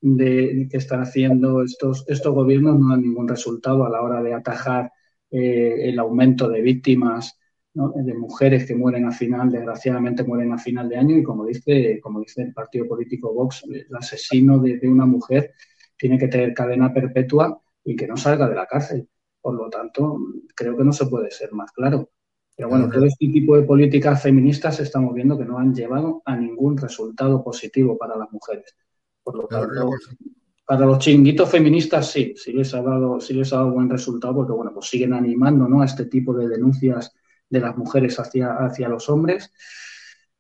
de- 0.01 0.69
que 0.71 0.77
están 0.79 1.03
haciendo 1.03 1.63
estos, 1.63 2.05
estos 2.09 2.35
gobiernos 2.35 2.79
no 2.79 2.91
dan 2.91 3.03
ningún 3.03 3.29
resultado 3.29 3.85
a 3.85 3.91
la 3.91 4.03
hora 4.03 4.23
de 4.23 4.35
atajar 4.35 4.91
eh, 5.31 5.89
el 5.91 5.99
aumento 5.99 6.49
de 6.49 6.63
víctimas 6.63 7.37
de 7.73 8.15
mujeres 8.15 8.67
que 8.67 8.75
mueren 8.75 9.05
a 9.07 9.13
final, 9.13 9.51
desgraciadamente 9.51 10.25
mueren 10.25 10.53
a 10.53 10.59
final 10.59 10.89
de 10.89 10.97
año 10.97 11.17
y 11.17 11.23
como 11.23 11.47
dice, 11.47 12.01
como 12.03 12.21
dice 12.21 12.43
el 12.43 12.53
partido 12.53 12.89
político 12.89 13.33
Vox, 13.33 13.63
el 13.71 13.87
asesino 13.97 14.59
de 14.59 14.81
una 14.89 15.07
mujer 15.07 15.53
tiene 15.97 16.19
que 16.19 16.27
tener 16.29 16.53
cadena 16.53 16.93
perpetua 16.93 17.61
y 17.85 17.95
que 17.95 18.09
no 18.09 18.17
salga 18.17 18.49
de 18.49 18.57
la 18.57 18.67
cárcel. 18.67 19.09
Por 19.41 19.55
lo 19.55 19.69
tanto, 19.71 20.19
creo 20.55 20.77
que 20.77 20.85
no 20.85 20.93
se 20.93 21.07
puede 21.07 21.31
ser 21.31 21.53
más 21.53 21.73
claro. 21.73 22.11
Pero 22.57 22.69
bueno, 22.69 22.91
todo 22.91 23.07
este 23.07 23.29
tipo 23.29 23.57
de 23.57 23.63
políticas 23.63 24.23
feministas 24.23 24.81
estamos 24.81 25.15
viendo 25.15 25.39
que 25.39 25.47
no 25.47 25.59
han 25.59 25.75
llevado 25.75 26.21
a 26.27 26.37
ningún 26.37 26.77
resultado 26.77 27.43
positivo 27.43 27.97
para 27.97 28.19
las 28.19 28.31
mujeres. 28.31 28.77
Por 29.23 29.37
lo 29.37 29.47
tanto, 29.47 29.91
para 30.67 30.87
los 30.87 30.99
chinguitos 30.99 31.51
feministas 31.51 32.11
sí, 32.11 32.35
sí 32.37 32.53
les 32.53 32.73
ha 32.75 32.83
dado, 32.83 33.19
sí 33.21 33.35
les 33.35 33.53
ha 33.53 33.57
dado 33.57 33.73
buen 33.73 33.89
resultado 33.89 34.35
porque 34.35 34.53
bueno, 34.53 34.73
pues 34.73 34.87
siguen 34.87 35.15
animando 35.15 35.67
¿no? 35.67 35.83
a 35.83 35.85
este 35.85 36.05
tipo 36.05 36.33
de 36.33 36.49
denuncias 36.49 37.13
de 37.49 37.61
las 37.61 37.77
mujeres 37.77 38.21
hacia, 38.21 38.55
hacia 38.55 38.89
los 38.89 39.09
hombres 39.09 39.53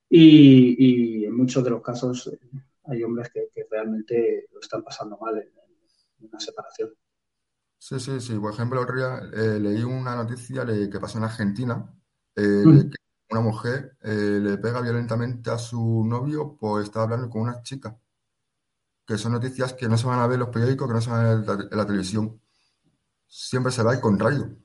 y, 0.08 1.22
y 1.22 1.24
en 1.24 1.36
muchos 1.36 1.64
de 1.64 1.70
los 1.70 1.82
casos 1.82 2.28
eh, 2.28 2.38
hay 2.84 3.02
hombres 3.02 3.30
que, 3.30 3.48
que 3.52 3.66
realmente 3.68 4.46
lo 4.52 4.60
están 4.60 4.84
pasando 4.84 5.18
mal 5.18 5.36
en, 5.36 5.48
en 6.20 6.28
una 6.28 6.38
separación. 6.38 6.90
Sí, 7.80 7.98
sí, 7.98 8.20
sí. 8.20 8.38
Por 8.38 8.52
ejemplo, 8.52 8.78
el 8.78 8.84
otro 8.84 8.96
día 8.96 9.20
eh, 9.32 9.58
leí 9.58 9.82
una 9.84 10.14
noticia 10.14 10.64
de 10.64 10.88
que 10.90 11.00
pasó 11.00 11.18
en 11.18 11.24
Argentina, 11.24 11.92
eh, 12.36 12.42
Mm. 12.64 12.78
de 12.78 12.90
que 12.90 12.96
una 13.30 13.40
mujer 13.40 13.96
eh, 14.02 14.38
le 14.42 14.58
pega 14.58 14.80
violentamente 14.82 15.50
a 15.50 15.58
su 15.58 16.04
novio 16.04 16.56
por 16.58 16.82
estar 16.82 17.02
hablando 17.04 17.30
con 17.30 17.42
una 17.42 17.62
chica. 17.62 17.98
Que 19.06 19.18
son 19.18 19.32
noticias 19.32 19.74
que 19.74 19.88
no 19.88 19.96
se 19.98 20.06
van 20.06 20.20
a 20.20 20.26
ver 20.26 20.34
en 20.36 20.40
los 20.40 20.48
periódicos, 20.50 20.88
que 20.88 20.94
no 20.94 21.00
se 21.02 21.10
van 21.10 21.26
a 21.26 21.28
ver 21.34 21.38
en 21.40 21.46
la, 21.46 21.68
en 21.70 21.76
la 21.78 21.86
televisión. 21.86 22.40
Siempre 23.28 23.72
se 23.72 23.82
va 23.82 23.92
al 23.92 24.00
contrario. 24.00 24.56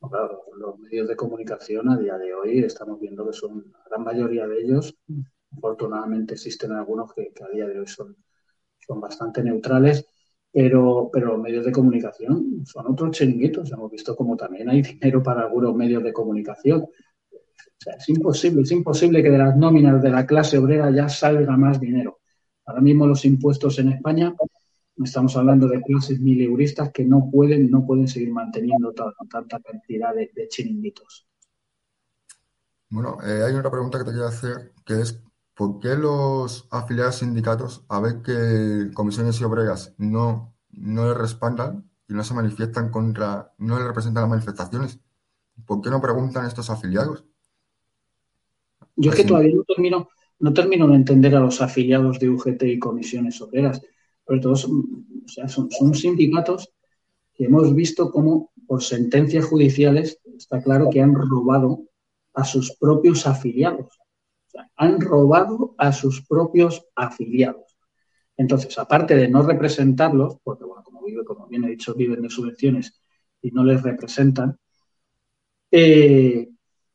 Claro, 0.00 0.44
los 0.56 0.78
medios 0.78 1.08
de 1.08 1.16
comunicación 1.16 1.88
a 1.90 1.98
día 1.98 2.16
de 2.16 2.34
hoy 2.34 2.60
estamos 2.64 2.98
viendo 3.00 3.26
que 3.26 3.32
son, 3.34 3.70
la 3.72 3.84
gran 3.86 4.02
mayoría 4.04 4.46
de 4.46 4.60
ellos, 4.62 4.96
afortunadamente 5.56 6.34
existen 6.34 6.72
algunos 6.72 7.12
que, 7.12 7.32
que 7.34 7.44
a 7.44 7.48
día 7.48 7.66
de 7.66 7.80
hoy 7.80 7.86
son, 7.86 8.16
son 8.86 9.00
bastante 9.00 9.42
neutrales, 9.42 10.06
pero, 10.52 11.10
pero 11.12 11.26
los 11.28 11.38
medios 11.40 11.64
de 11.64 11.72
comunicación 11.72 12.64
son 12.66 12.86
otros 12.92 13.12
chiringuitos. 13.12 13.70
Hemos 13.72 13.90
visto 13.90 14.16
como 14.16 14.36
también 14.36 14.68
hay 14.68 14.82
dinero 14.82 15.22
para 15.22 15.42
algunos 15.42 15.74
medios 15.74 16.02
de 16.02 16.12
comunicación. 16.12 16.82
O 16.82 17.82
sea, 17.82 17.94
es 17.94 18.08
imposible, 18.08 18.62
es 18.62 18.70
imposible 18.72 19.22
que 19.22 19.30
de 19.30 19.38
las 19.38 19.56
nóminas 19.56 20.02
de 20.02 20.10
la 20.10 20.26
clase 20.26 20.58
obrera 20.58 20.90
ya 20.90 21.08
salga 21.08 21.56
más 21.56 21.80
dinero. 21.80 22.20
Ahora 22.66 22.82
mismo 22.82 23.06
los 23.06 23.24
impuestos 23.24 23.78
en 23.78 23.92
España, 23.92 24.34
estamos 25.02 25.36
hablando 25.36 25.66
de 25.66 25.80
clases 25.80 26.20
mileuristas 26.20 26.92
que 26.92 27.04
no 27.04 27.30
pueden, 27.30 27.70
no 27.70 27.86
pueden 27.86 28.06
seguir 28.06 28.32
manteniendo 28.32 28.92
ta- 28.92 29.14
tanta 29.30 29.60
cantidad 29.60 30.14
de, 30.14 30.30
chiringuitos. 30.48 31.26
Bueno, 32.90 33.18
eh, 33.24 33.44
hay 33.44 33.54
otra 33.54 33.70
pregunta 33.70 33.98
que 33.98 34.04
te 34.04 34.10
quiero 34.10 34.26
hacer, 34.26 34.72
que 34.84 35.00
es 35.00 35.22
¿por 35.60 35.78
qué 35.78 35.94
los 35.94 36.66
afiliados 36.70 37.16
sindicatos, 37.16 37.84
a 37.90 38.00
ver 38.00 38.22
que 38.22 38.94
comisiones 38.94 39.38
y 39.38 39.44
obreras 39.44 39.94
no, 39.98 40.54
no 40.70 41.04
le 41.04 41.12
respaldan 41.12 41.86
y 42.08 42.14
no 42.14 42.24
se 42.24 42.32
manifiestan 42.32 42.90
contra, 42.90 43.52
no 43.58 43.78
le 43.78 43.86
representan 43.86 44.22
las 44.22 44.30
manifestaciones? 44.30 45.00
¿Por 45.66 45.82
qué 45.82 45.90
no 45.90 46.00
preguntan 46.00 46.46
estos 46.46 46.70
afiliados? 46.70 47.26
Yo 48.96 49.10
es 49.10 49.16
que 49.18 49.24
todavía 49.24 49.54
no 49.54 49.62
termino, 49.64 50.08
no 50.38 50.54
termino 50.54 50.88
de 50.88 50.94
entender 50.94 51.36
a 51.36 51.40
los 51.40 51.60
afiliados 51.60 52.18
de 52.18 52.30
UGT 52.30 52.62
y 52.62 52.78
comisiones 52.78 53.38
obreras. 53.42 53.82
Sobre 54.26 54.40
todo, 54.40 54.56
son, 54.56 55.04
o 55.26 55.28
sea, 55.28 55.46
son, 55.46 55.70
son 55.70 55.94
sindicatos 55.94 56.72
que 57.34 57.44
hemos 57.44 57.74
visto 57.74 58.10
cómo 58.10 58.50
por 58.66 58.82
sentencias 58.82 59.44
judiciales 59.44 60.22
está 60.34 60.62
claro 60.62 60.88
que 60.90 61.02
han 61.02 61.14
robado 61.14 61.82
a 62.32 62.44
sus 62.46 62.74
propios 62.78 63.26
afiliados. 63.26 63.99
Han 64.76 65.00
robado 65.00 65.74
a 65.78 65.92
sus 65.92 66.26
propios 66.26 66.86
afiliados. 66.94 67.76
Entonces, 68.36 68.78
aparte 68.78 69.14
de 69.16 69.28
no 69.28 69.42
representarlos, 69.42 70.38
porque 70.42 70.64
bueno, 70.64 70.82
como 70.82 71.02
vive, 71.02 71.24
como 71.24 71.46
bien 71.46 71.64
he 71.64 71.68
dicho, 71.70 71.94
viven 71.94 72.22
de 72.22 72.30
subvenciones 72.30 73.00
y 73.42 73.50
no 73.50 73.64
les 73.64 73.82
representan, 73.82 74.58
eh, 75.70 76.48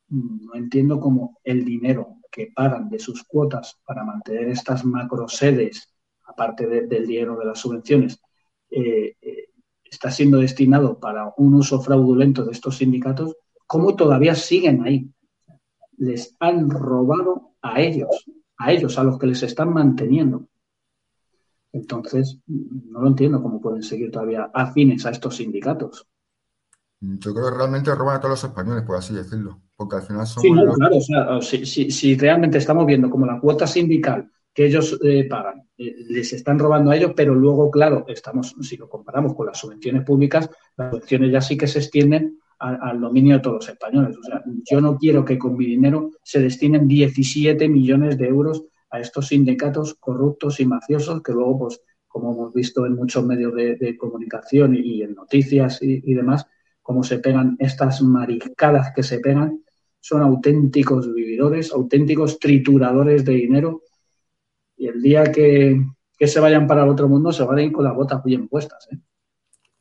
no 0.09 0.55
entiendo 0.55 0.99
cómo 0.99 1.39
el 1.43 1.63
dinero 1.63 2.17
que 2.31 2.51
pagan 2.53 2.89
de 2.89 2.99
sus 2.99 3.23
cuotas 3.23 3.79
para 3.85 4.03
mantener 4.03 4.49
estas 4.49 4.83
macrosedes, 4.83 5.93
aparte 6.25 6.67
de- 6.67 6.87
del 6.87 7.07
dinero 7.07 7.37
de 7.37 7.45
las 7.45 7.59
subvenciones, 7.59 8.19
eh, 8.69 9.15
eh, 9.21 9.49
está 9.83 10.11
siendo 10.11 10.39
destinado 10.39 10.99
para 10.99 11.33
un 11.37 11.53
uso 11.53 11.79
fraudulento 11.81 12.43
de 12.43 12.51
estos 12.51 12.77
sindicatos, 12.77 13.35
cómo 13.65 13.95
todavía 13.95 14.35
siguen 14.35 14.83
ahí. 14.83 15.09
Les 15.97 16.35
han 16.39 16.69
robado 16.69 17.55
a 17.61 17.81
ellos, 17.81 18.25
a 18.57 18.71
ellos, 18.71 18.97
a 18.97 19.03
los 19.03 19.17
que 19.17 19.27
les 19.27 19.43
están 19.43 19.73
manteniendo. 19.73 20.47
Entonces, 21.71 22.39
no 22.47 23.01
lo 23.01 23.07
entiendo 23.07 23.41
cómo 23.41 23.59
pueden 23.59 23.83
seguir 23.83 24.11
todavía 24.11 24.49
afines 24.53 25.05
a 25.05 25.11
estos 25.11 25.35
sindicatos. 25.35 26.07
Yo 27.01 27.33
creo 27.33 27.51
que 27.51 27.57
realmente 27.57 27.93
roban 27.93 28.15
a 28.15 28.19
todos 28.19 28.31
los 28.31 28.43
españoles, 28.45 28.83
por 28.83 28.95
así 28.95 29.13
decirlo, 29.13 29.61
porque 29.75 29.97
al 29.97 30.03
final 30.03 30.25
son... 30.25 30.41
Sí, 30.41 30.51
no, 30.51 30.73
claro, 30.73 30.97
o 30.97 31.01
sea, 31.01 31.41
si, 31.41 31.65
si, 31.65 31.91
si, 31.91 32.15
realmente 32.15 32.57
estamos 32.57 32.85
viendo 32.85 33.09
como 33.09 33.25
la 33.25 33.39
cuota 33.39 33.67
sindical 33.67 34.31
que 34.53 34.65
ellos 34.67 34.97
eh, 35.03 35.27
pagan, 35.29 35.67
eh, 35.77 35.93
les 36.07 36.31
están 36.31 36.57
robando 36.57 36.91
a 36.91 36.95
ellos, 36.95 37.11
pero 37.13 37.35
luego, 37.35 37.69
claro, 37.69 38.05
estamos, 38.07 38.55
si 38.61 38.77
lo 38.77 38.87
comparamos 38.87 39.35
con 39.35 39.47
las 39.47 39.57
subvenciones 39.57 40.05
públicas, 40.05 40.49
las 40.77 40.91
subvenciones 40.91 41.31
ya 41.33 41.41
sí 41.41 41.57
que 41.57 41.67
se 41.67 41.79
extienden 41.79 42.39
al, 42.65 42.99
dominio 42.99 43.35
de 43.35 43.41
todos 43.41 43.55
los 43.55 43.69
españoles. 43.69 44.17
O 44.17 44.23
sea, 44.23 44.43
yo 44.69 44.81
no 44.81 44.97
quiero 44.97 45.23
que 45.23 45.37
con 45.37 45.55
mi 45.57 45.65
dinero 45.65 46.11
se 46.23 46.41
destinen 46.41 46.87
17 46.87 47.67
millones 47.67 48.17
de 48.17 48.27
euros 48.27 48.65
a 48.89 48.99
estos 48.99 49.27
sindicatos 49.27 49.95
corruptos 49.95 50.59
y 50.59 50.65
mafiosos 50.65 51.21
que 51.21 51.31
luego, 51.31 51.59
pues, 51.59 51.81
como 52.07 52.33
hemos 52.33 52.53
visto 52.53 52.85
en 52.85 52.95
muchos 52.95 53.25
medios 53.25 53.53
de, 53.53 53.75
de 53.75 53.97
comunicación 53.97 54.75
y, 54.75 54.79
y, 54.79 55.01
en 55.03 55.15
noticias 55.15 55.81
y, 55.81 56.01
y 56.05 56.13
demás, 56.13 56.47
cómo 56.81 57.03
se 57.03 57.19
pegan 57.19 57.55
estas 57.59 58.01
mariscadas 58.01 58.93
que 58.95 59.03
se 59.03 59.19
pegan, 59.19 59.63
son 59.99 60.21
auténticos 60.21 61.13
vividores, 61.13 61.73
auténticos 61.73 62.39
trituradores 62.39 63.25
de 63.25 63.33
dinero. 63.33 63.81
Y 64.77 64.87
el 64.87 65.01
día 65.01 65.23
que, 65.31 65.83
que 66.17 66.27
se 66.27 66.39
vayan 66.39 66.67
para 66.67 66.83
el 66.83 66.89
otro 66.89 67.09
mundo 67.09 67.31
se 67.31 67.43
van 67.43 67.57
a 67.57 67.63
ir 67.63 67.71
con 67.71 67.83
las 67.83 67.95
botas 67.95 68.23
bien 68.23 68.47
puestas. 68.47 68.87
¿eh? 68.91 68.99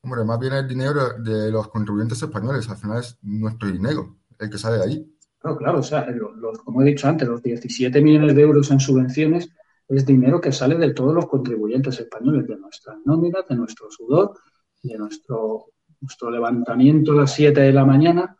Hombre, 0.05 0.23
más 0.23 0.39
bien 0.39 0.53
el 0.53 0.69
dinero 0.69 1.19
de 1.19 1.51
los 1.51 1.69
contribuyentes 1.69 2.23
españoles, 2.23 2.69
al 2.69 2.77
final 2.77 2.99
es 2.99 3.17
nuestro 3.23 3.71
dinero, 3.71 4.19
el 4.39 4.51
que 4.51 4.59
sale 4.59 4.77
de 4.77 4.85
ahí. 4.85 5.17
Claro, 5.39 5.57
claro, 5.57 5.79
o 5.79 5.83
sea, 5.83 6.07
los, 6.11 6.59
como 6.59 6.83
he 6.83 6.85
dicho 6.85 7.09
antes, 7.09 7.27
los 7.27 7.43
17 7.43 8.03
millones 8.03 8.37
de 8.37 8.43
euros 8.43 8.71
en 8.71 8.81
subvenciones 8.81 9.49
es 9.89 10.05
dinero 10.05 10.43
que 10.43 10.53
sale 10.53 10.77
de 10.77 10.93
todos 10.93 11.15
los 11.15 11.27
contribuyentes 11.27 11.99
españoles, 12.01 12.47
de 12.47 12.57
nuestras 12.59 12.99
nóminas, 13.07 13.49
de 13.49 13.57
nuestro 13.57 13.91
sudor, 13.91 14.35
de 14.83 14.99
nuestro, 14.99 15.73
nuestro 16.03 16.31
levantamiento 16.31 17.13
a 17.13 17.23
las 17.23 17.33
7 17.33 17.59
de 17.59 17.73
la 17.73 17.87
mañana. 17.87 18.37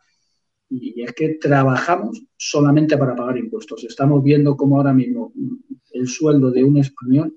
Y 0.69 1.01
es 1.01 1.13
que 1.13 1.39
trabajamos 1.41 2.21
solamente 2.37 2.95
para 2.95 3.15
pagar 3.15 3.39
impuestos. 3.39 3.83
Estamos 3.85 4.23
viendo 4.23 4.55
cómo 4.55 4.77
ahora 4.77 4.93
mismo 4.93 5.33
el 5.93 6.07
sueldo 6.07 6.51
de 6.51 6.63
un 6.63 6.77
español 6.77 7.35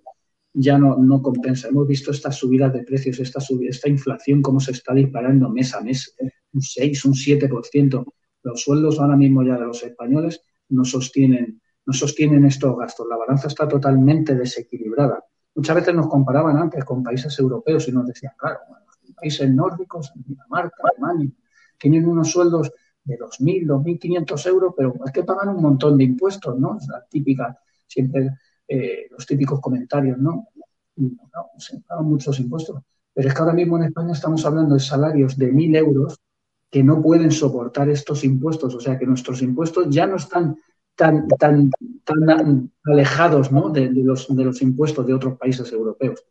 ya 0.60 0.76
no, 0.76 0.96
no 0.96 1.22
compensa. 1.22 1.68
Hemos 1.68 1.86
visto 1.86 2.10
estas 2.10 2.36
subidas 2.36 2.72
de 2.72 2.82
precios, 2.82 3.20
esta, 3.20 3.40
esta 3.68 3.88
inflación, 3.88 4.42
cómo 4.42 4.58
se 4.58 4.72
está 4.72 4.92
disparando 4.92 5.48
mes 5.48 5.72
a 5.74 5.80
mes, 5.80 6.14
un 6.52 6.60
6, 6.60 7.04
un 7.04 7.12
7%. 7.12 8.04
Los 8.42 8.62
sueldos 8.62 8.98
ahora 8.98 9.16
mismo 9.16 9.44
ya 9.44 9.56
de 9.56 9.66
los 9.66 9.82
españoles 9.84 10.42
no 10.70 10.84
sostienen, 10.84 11.60
no 11.86 11.92
sostienen 11.92 12.44
estos 12.44 12.76
gastos. 12.76 13.06
La 13.08 13.16
balanza 13.16 13.46
está 13.46 13.68
totalmente 13.68 14.34
desequilibrada. 14.34 15.24
Muchas 15.54 15.76
veces 15.76 15.94
nos 15.94 16.08
comparaban 16.08 16.56
antes 16.56 16.84
con 16.84 17.04
países 17.04 17.38
europeos 17.38 17.86
y 17.88 17.92
nos 17.92 18.06
decían, 18.06 18.32
claro, 18.36 18.58
países 19.14 19.48
nórdicos, 19.52 20.12
Dinamarca, 20.14 20.76
Alemania, 20.92 21.30
tienen 21.78 22.06
unos 22.06 22.30
sueldos 22.30 22.72
de 23.04 23.16
2.000, 23.16 23.66
2.500 23.66 24.46
euros, 24.48 24.74
pero 24.76 24.94
es 25.04 25.12
que 25.12 25.22
pagan 25.22 25.50
un 25.50 25.62
montón 25.62 25.96
de 25.96 26.04
impuestos, 26.04 26.58
¿no? 26.58 26.76
Es 26.76 26.88
la 26.88 27.04
típica, 27.08 27.58
siempre 27.86 28.32
eh, 28.68 29.08
los 29.10 29.26
típicos 29.26 29.60
comentarios, 29.60 30.18
¿no? 30.18 30.48
no 30.96 31.50
se 31.58 31.80
pagan 31.80 32.06
muchos 32.06 32.38
impuestos. 32.40 32.80
Pero 33.14 33.28
es 33.28 33.34
que 33.34 33.40
ahora 33.40 33.54
mismo 33.54 33.76
en 33.76 33.84
España 33.84 34.12
estamos 34.12 34.44
hablando 34.46 34.74
de 34.74 34.80
salarios 34.80 35.36
de 35.36 35.52
1.000 35.52 35.76
euros 35.76 36.18
que 36.70 36.82
no 36.82 37.02
pueden 37.02 37.30
soportar 37.30 37.88
estos 37.88 38.24
impuestos. 38.24 38.74
O 38.74 38.80
sea 38.80 38.98
que 38.98 39.06
nuestros 39.06 39.42
impuestos 39.42 39.86
ya 39.88 40.06
no 40.06 40.16
están 40.16 40.56
tan, 40.94 41.28
tan, 41.28 41.70
tan 42.04 42.72
alejados 42.84 43.50
¿no? 43.50 43.70
de, 43.70 43.88
de, 43.88 44.04
los, 44.04 44.34
de 44.34 44.44
los 44.44 44.60
impuestos 44.62 45.06
de 45.06 45.14
otros 45.14 45.38
países 45.38 45.72
europeos. 45.72 46.24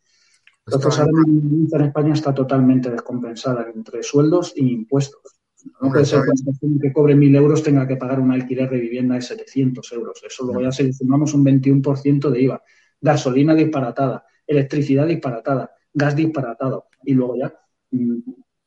Entonces, 0.65 0.99
ahora 0.99 1.11
mismo 1.25 1.67
en 1.71 1.81
España 1.81 2.13
está 2.13 2.33
totalmente 2.33 2.91
descompensada 2.91 3.67
entre 3.73 4.03
sueldos 4.03 4.53
e 4.55 4.63
impuestos. 4.63 5.36
No 5.81 5.89
puede 5.89 6.05
ser 6.05 6.21
que 6.21 6.65
una 6.65 6.79
que 6.79 6.93
cobre 6.93 7.15
1.000 7.15 7.35
euros 7.35 7.63
tenga 7.63 7.87
que 7.87 7.97
pagar 7.97 8.19
un 8.19 8.31
alquiler 8.31 8.69
de 8.69 8.79
vivienda 8.79 9.15
de 9.15 9.21
700 9.21 9.91
euros. 9.93 10.21
Eso 10.25 10.45
luego 10.45 10.61
ya 10.61 10.71
se 10.71 10.83
le 10.83 10.93
sumamos 10.93 11.33
un 11.33 11.43
21% 11.43 12.29
de 12.29 12.41
IVA. 12.41 12.63
Gasolina 13.01 13.55
disparatada, 13.55 14.25
electricidad 14.45 15.07
disparatada, 15.07 15.71
gas 15.93 16.15
disparatado. 16.15 16.87
Y 17.03 17.13
luego 17.13 17.35
ya 17.37 17.53
mmm, 17.91 18.19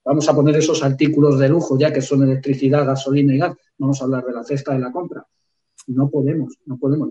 vamos 0.04 0.28
a 0.28 0.34
poner 0.34 0.56
esos 0.56 0.82
artículos 0.82 1.38
de 1.38 1.48
lujo 1.48 1.78
ya 1.78 1.92
que 1.92 2.00
son 2.00 2.22
electricidad, 2.22 2.84
gasolina 2.84 3.34
y 3.34 3.38
gas. 3.38 3.56
Vamos 3.78 4.00
a 4.00 4.04
hablar 4.04 4.24
de 4.24 4.32
la 4.32 4.44
cesta 4.44 4.72
de 4.72 4.80
la 4.80 4.92
compra. 4.92 5.26
No 5.88 6.10
podemos, 6.10 6.58
no 6.66 6.76
podemos. 6.76 7.08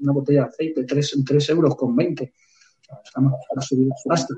Una 0.00 0.12
botella 0.12 0.42
de 0.42 0.48
aceite, 0.48 0.84
3, 0.84 1.22
3 1.24 1.50
euros 1.50 1.76
con 1.76 1.94
20. 1.96 2.32
Estamos 3.04 3.32
a 3.56 3.60
subir 3.60 3.88
hasta 4.10 4.34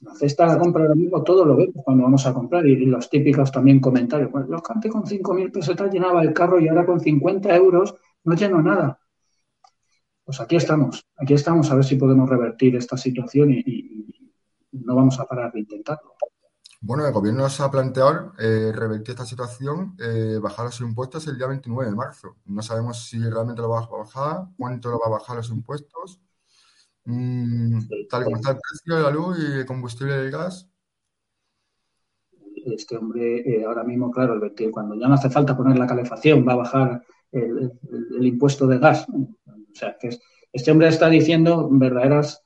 la 0.00 0.14
cesta 0.14 0.46
de 0.46 0.52
la 0.52 0.58
compra 0.58 0.82
ahora 0.82 0.94
mismo 0.94 1.22
todo 1.22 1.44
lo 1.44 1.56
vemos 1.56 1.76
cuando 1.84 2.04
vamos 2.04 2.26
a 2.26 2.32
comprar 2.32 2.66
y, 2.66 2.86
los 2.86 3.08
típicos 3.10 3.50
también 3.50 3.80
comentarios. 3.80 4.30
Pues 4.30 4.48
los 4.48 4.62
que 4.62 4.72
antes 4.72 4.92
con 4.92 5.04
5.000 5.04 5.52
pesetas 5.52 5.92
llenaba 5.92 6.22
el 6.22 6.32
carro 6.32 6.60
y 6.60 6.68
ahora 6.68 6.86
con 6.86 7.00
50 7.00 7.54
euros 7.56 7.94
no 8.24 8.34
lleno 8.34 8.62
nada. 8.62 8.98
Pues 10.24 10.40
aquí 10.40 10.56
estamos, 10.56 11.04
aquí 11.16 11.34
estamos 11.34 11.70
a 11.70 11.74
ver 11.74 11.84
si 11.84 11.96
podemos 11.96 12.28
revertir 12.28 12.76
esta 12.76 12.96
situación 12.96 13.50
y 13.52 14.06
no 14.72 14.94
vamos 14.94 15.18
a 15.18 15.26
parar 15.26 15.52
de 15.52 15.60
intentarlo. 15.60 16.12
Bueno, 16.84 17.06
el 17.06 17.12
gobierno 17.12 17.48
se 17.48 17.62
ha 17.62 17.70
planteado 17.70 18.32
eh, 18.40 18.72
revertir 18.74 19.10
esta 19.10 19.24
situación, 19.24 19.96
eh, 20.00 20.38
bajar 20.42 20.64
los 20.64 20.80
impuestos 20.80 21.28
el 21.28 21.38
día 21.38 21.46
29 21.46 21.88
de 21.88 21.96
marzo. 21.96 22.38
No 22.46 22.60
sabemos 22.60 23.06
si 23.08 23.20
realmente 23.20 23.62
lo 23.62 23.68
va 23.68 23.82
a 23.82 23.86
bajar, 23.86 24.48
cuánto 24.58 24.90
lo 24.90 24.98
va 24.98 25.06
a 25.06 25.10
bajar 25.10 25.36
los 25.36 25.50
impuestos. 25.50 26.20
Mm, 27.04 27.80
tal 28.08 28.24
como 28.24 28.36
está 28.36 28.52
el 28.52 28.58
precio 28.58 28.96
de 28.96 29.02
la 29.02 29.10
luz 29.10 29.38
y 29.38 29.58
el 29.60 29.66
combustible 29.66 30.14
del 30.14 30.30
gas. 30.30 30.68
Este 32.64 32.96
hombre, 32.96 33.40
eh, 33.40 33.64
ahora 33.64 33.82
mismo, 33.82 34.10
claro, 34.10 34.34
el 34.34 34.40
20, 34.40 34.70
cuando 34.70 34.94
ya 34.94 35.08
no 35.08 35.14
hace 35.14 35.30
falta 35.30 35.56
poner 35.56 35.78
la 35.78 35.86
calefacción, 35.86 36.46
va 36.46 36.52
a 36.52 36.56
bajar 36.56 37.02
el, 37.32 37.72
el, 37.90 38.06
el 38.18 38.26
impuesto 38.26 38.66
de 38.66 38.78
gas. 38.78 39.06
O 39.08 39.74
sea, 39.74 39.96
que 39.98 40.08
es, 40.08 40.20
este 40.52 40.70
hombre 40.70 40.88
está 40.88 41.08
diciendo 41.08 41.68
verdaderas 41.70 42.44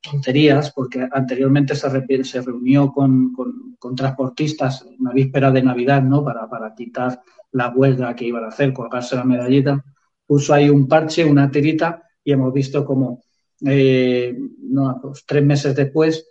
tonterías, 0.00 0.72
porque 0.72 1.06
anteriormente 1.10 1.74
se, 1.74 1.88
re, 1.88 2.24
se 2.24 2.40
reunió 2.40 2.92
con, 2.92 3.32
con, 3.32 3.76
con, 3.78 3.94
transportistas 3.96 4.86
una 4.98 5.12
víspera 5.12 5.50
de 5.50 5.62
Navidad, 5.62 6.02
¿no? 6.02 6.24
Para, 6.24 6.48
para 6.48 6.74
quitar 6.74 7.20
la 7.52 7.70
huelga 7.70 8.14
que 8.14 8.24
iban 8.24 8.44
a 8.44 8.48
hacer, 8.48 8.72
colgarse 8.72 9.16
la 9.16 9.24
medallita. 9.24 9.84
Puso 10.26 10.54
ahí 10.54 10.70
un 10.70 10.86
parche, 10.86 11.24
una 11.24 11.50
tirita, 11.50 12.02
y 12.22 12.32
hemos 12.32 12.52
visto 12.52 12.84
como 12.84 13.22
eh, 13.66 14.36
no, 14.62 14.98
pues, 15.02 15.24
tres 15.26 15.44
meses 15.44 15.74
después, 15.74 16.26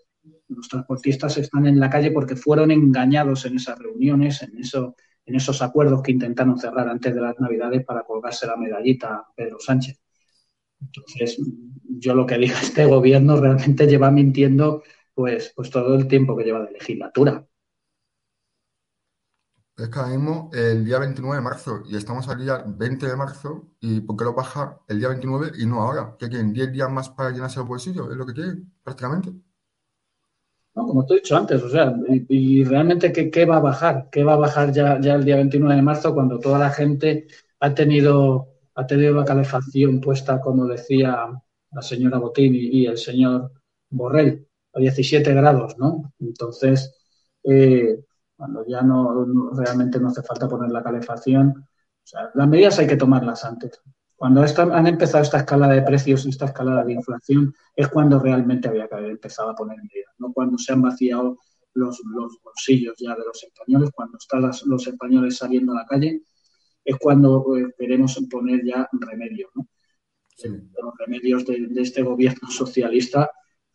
los 0.48 0.68
transportistas 0.68 1.38
están 1.38 1.68
en 1.68 1.80
la 1.80 1.90
calle 1.90 2.12
porque 2.12 2.36
fueron 2.36 2.72
engañados 2.72 3.46
en 3.46 3.56
esas 3.56 3.78
reuniones, 3.78 4.42
en, 4.44 4.58
eso, 4.58 4.96
en 5.26 5.36
esos 5.36 5.62
acuerdos 5.62 6.02
que 6.02 6.12
intentaron 6.12 6.58
cerrar 6.58 6.88
antes 6.88 7.14
de 7.14 7.22
las 7.22 7.40
Navidades 7.40 7.84
para 7.86 8.04
colgarse 8.04 8.48
la 8.48 8.56
medallita 8.56 9.16
a 9.16 9.28
Pedro 9.36 9.60
Sánchez. 9.60 10.00
Entonces, 10.80 11.40
yo 11.84 12.14
lo 12.14 12.26
que 12.26 12.38
diga 12.38 12.60
este 12.62 12.86
gobierno 12.86 13.36
realmente 13.38 13.88
lleva 13.88 14.12
mintiendo 14.12 14.84
pues, 15.14 15.52
pues 15.56 15.70
todo 15.70 15.96
el 15.96 16.08
tiempo 16.08 16.38
que 16.38 16.44
lleva 16.44 16.64
de 16.66 16.74
legislatura. 16.74 17.46
Es 19.78 19.90
que 19.90 20.00
ahora 20.00 20.12
mismo 20.12 20.50
el 20.54 20.84
día 20.84 20.98
29 20.98 21.36
de 21.36 21.42
marzo 21.44 21.84
y 21.88 21.96
estamos 21.96 22.28
al 22.28 22.40
día 22.40 22.64
20 22.66 23.06
de 23.06 23.16
marzo 23.16 23.68
y 23.80 24.02
¿por 24.02 24.18
qué 24.18 24.24
lo 24.24 24.34
baja 24.34 24.80
el 24.88 24.98
día 24.98 25.10
29 25.10 25.52
y 25.60 25.68
no 25.68 25.84
ahora? 25.84 26.16
¿Qué 26.18 26.28
quieren? 26.30 26.52
¿10 26.52 26.72
días 26.72 26.90
más 26.90 27.10
para 27.10 27.30
llenarse 27.30 27.60
el 27.60 27.68
bolsillo? 27.68 28.10
Es 28.10 28.18
lo 28.18 28.26
que 28.26 28.34
quieren, 28.34 28.74
prácticamente. 28.82 29.30
No, 30.74 30.88
como 30.88 31.06
te 31.06 31.14
he 31.14 31.18
dicho 31.18 31.38
antes, 31.38 31.62
o 31.62 31.70
sea, 31.70 31.94
y, 32.08 32.64
realmente 32.64 33.12
¿qué, 33.12 33.30
¿qué, 33.30 33.46
va 33.46 33.58
a 33.58 33.60
bajar? 33.60 34.10
¿Qué 34.12 34.24
va 34.24 34.34
a 34.34 34.38
bajar 34.38 34.72
ya, 34.72 35.00
ya 35.00 35.14
el 35.14 35.24
día 35.24 35.36
29 35.36 35.76
de 35.76 35.82
marzo 35.84 36.14
cuando 36.14 36.40
toda 36.40 36.58
la 36.58 36.72
gente 36.72 37.28
ha 37.60 37.74
tenido, 37.76 38.48
ha 38.74 38.88
tenido 38.88 39.14
la 39.14 39.26
calefacción 39.26 40.02
puesta, 40.02 40.42
como 40.42 40.66
decía 40.66 41.28
la 41.72 41.82
señora 41.84 42.18
Botín 42.18 42.56
y, 42.56 42.82
y 42.82 42.86
el 42.88 42.98
señor 42.98 43.52
Borrell, 43.90 44.48
a 44.74 44.80
17 44.80 45.34
grados, 45.36 45.78
¿no? 45.78 46.14
Entonces, 46.20 46.96
eh, 47.44 48.04
cuando 48.38 48.66
ya 48.68 48.82
no, 48.82 49.26
no, 49.26 49.50
realmente 49.52 50.00
no 50.00 50.10
hace 50.10 50.22
falta 50.22 50.48
poner 50.48 50.70
la 50.70 50.84
calefacción. 50.84 51.50
O 51.58 52.08
sea, 52.08 52.30
las 52.36 52.48
medidas 52.48 52.78
hay 52.80 52.88
que 52.88 52.96
tomarlas 52.96 53.44
antes. 53.44 53.82
Cuando 54.16 54.44
esta, 54.44 54.64
han 54.64 54.88
empezado 54.88 55.24
esta 55.24 55.40
escalada 55.40 55.74
de 55.74 55.82
precios, 55.82 56.26
esta 56.26 56.46
escalada 56.46 56.84
de 56.86 56.94
inflación, 56.94 57.54
es 57.76 57.88
cuando 57.88 58.20
realmente 58.20 58.68
había 58.68 58.88
que 58.88 58.96
haber 58.96 59.12
empezado 59.12 59.50
a 59.50 59.56
poner 59.56 59.78
medidas, 59.78 60.14
no 60.20 60.32
cuando 60.34 60.58
se 60.58 60.74
han 60.74 60.82
vaciado 60.82 61.40
los, 61.74 62.00
los 62.06 62.40
bolsillos 62.44 62.96
ya 62.98 63.16
de 63.16 63.26
los 63.26 63.44
españoles, 63.44 63.92
cuando 63.94 64.18
están 64.18 64.44
las, 64.44 64.64
los 64.66 64.88
españoles 64.88 65.38
saliendo 65.38 65.74
a 65.74 65.78
la 65.78 65.86
calle, 65.86 66.22
es 66.84 66.96
cuando 66.98 67.58
eh, 67.58 67.74
queremos 67.78 68.18
poner 68.30 68.64
ya 68.64 68.88
remedios. 68.94 69.52
¿no? 69.56 69.68
Sí. 70.36 70.48
Los 70.50 70.94
remedios 70.98 71.46
de, 71.46 71.68
de 71.68 71.82
este 71.82 72.02
gobierno 72.04 72.50
socialista, 72.50 73.30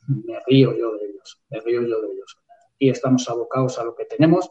me 0.06 0.38
río 0.46 0.76
yo 0.76 0.92
de 0.94 1.06
ellos, 1.06 1.40
me 1.50 1.60
río 1.60 1.82
yo 1.82 2.00
de 2.00 2.12
ellos 2.12 2.41
y 2.82 2.90
estamos 2.90 3.28
abocados 3.28 3.78
a 3.78 3.84
lo 3.84 3.94
que 3.94 4.04
tenemos 4.04 4.50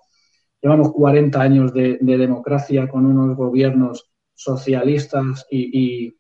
llevamos 0.62 0.92
40 0.92 1.42
años 1.42 1.74
de, 1.74 1.98
de 2.00 2.18
democracia 2.18 2.88
con 2.88 3.06
unos 3.06 3.36
gobiernos 3.36 4.12
socialistas 4.34 5.46
y, 5.50 6.16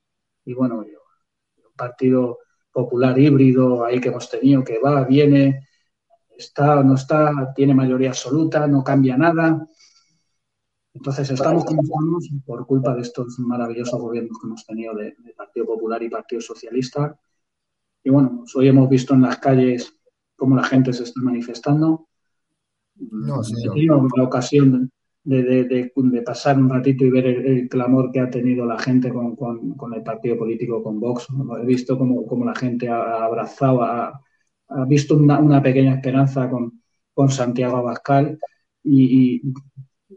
bueno, 0.55 0.79
un 0.79 1.75
partido 1.75 2.39
popular 2.71 3.17
híbrido 3.17 3.85
ahí 3.85 3.99
que 3.99 4.09
hemos 4.09 4.29
tenido, 4.29 4.63
que 4.63 4.79
va, 4.79 5.03
viene, 5.03 5.67
está 6.37 6.83
no 6.83 6.95
está, 6.95 7.53
tiene 7.55 7.73
mayoría 7.73 8.09
absoluta, 8.09 8.67
no 8.67 8.83
cambia 8.83 9.17
nada. 9.17 9.67
Entonces 10.93 11.29
estamos 11.29 11.63
como 11.63 11.81
estamos 11.81 12.29
por 12.45 12.65
culpa 12.65 12.93
de 12.95 13.01
estos 13.01 13.39
maravillosos 13.39 13.99
gobiernos 13.99 14.37
que 14.39 14.47
hemos 14.47 14.65
tenido 14.65 14.93
de, 14.95 15.15
de 15.17 15.33
Partido 15.35 15.65
Popular 15.67 16.01
y 16.03 16.09
Partido 16.09 16.41
Socialista. 16.41 17.17
Y 18.03 18.09
bueno, 18.09 18.39
pues 18.39 18.55
hoy 18.55 18.67
hemos 18.67 18.89
visto 18.89 19.13
en 19.13 19.21
las 19.21 19.37
calles 19.37 20.00
cómo 20.41 20.55
la 20.57 20.63
gente 20.65 20.91
se 20.93 21.03
está 21.03 21.21
manifestando. 21.21 22.07
No, 22.95 23.43
sí, 23.43 23.55
He 23.63 23.69
tenido 23.69 24.07
la 24.17 24.23
ocasión 24.23 24.91
de, 25.23 25.43
de- 25.43 25.63
de- 25.65 25.91
de 25.95 26.21
pasar 26.23 26.57
un 26.59 26.69
ratito 26.69 27.05
y 27.05 27.09
ver 27.11 27.25
el, 27.27 27.45
el 27.45 27.69
clamor 27.69 28.11
que 28.11 28.19
ha 28.19 28.29
tenido 28.29 28.65
la 28.65 28.79
gente 28.79 29.09
con, 29.09 29.35
con- 29.35 29.75
con 29.75 29.93
el 29.93 30.03
partido 30.03 30.37
político, 30.37 30.83
con 30.83 30.99
Vox. 30.99 31.27
He 31.61 31.65
visto 31.65 31.97
cómo, 31.97 32.25
cómo 32.27 32.45
la 32.45 32.55
gente 32.55 32.89
ha 32.89 33.23
abrazado, 33.25 33.83
ha, 33.83 34.21
ha 34.69 34.85
visto 34.85 35.15
una, 35.17 35.39
una 35.39 35.61
pequeña 35.61 35.95
esperanza 35.95 36.49
con, 36.49 36.81
con 37.13 37.29
Santiago 37.29 37.77
Abascal 37.77 38.39
y, 38.83 39.35
y 39.37 39.53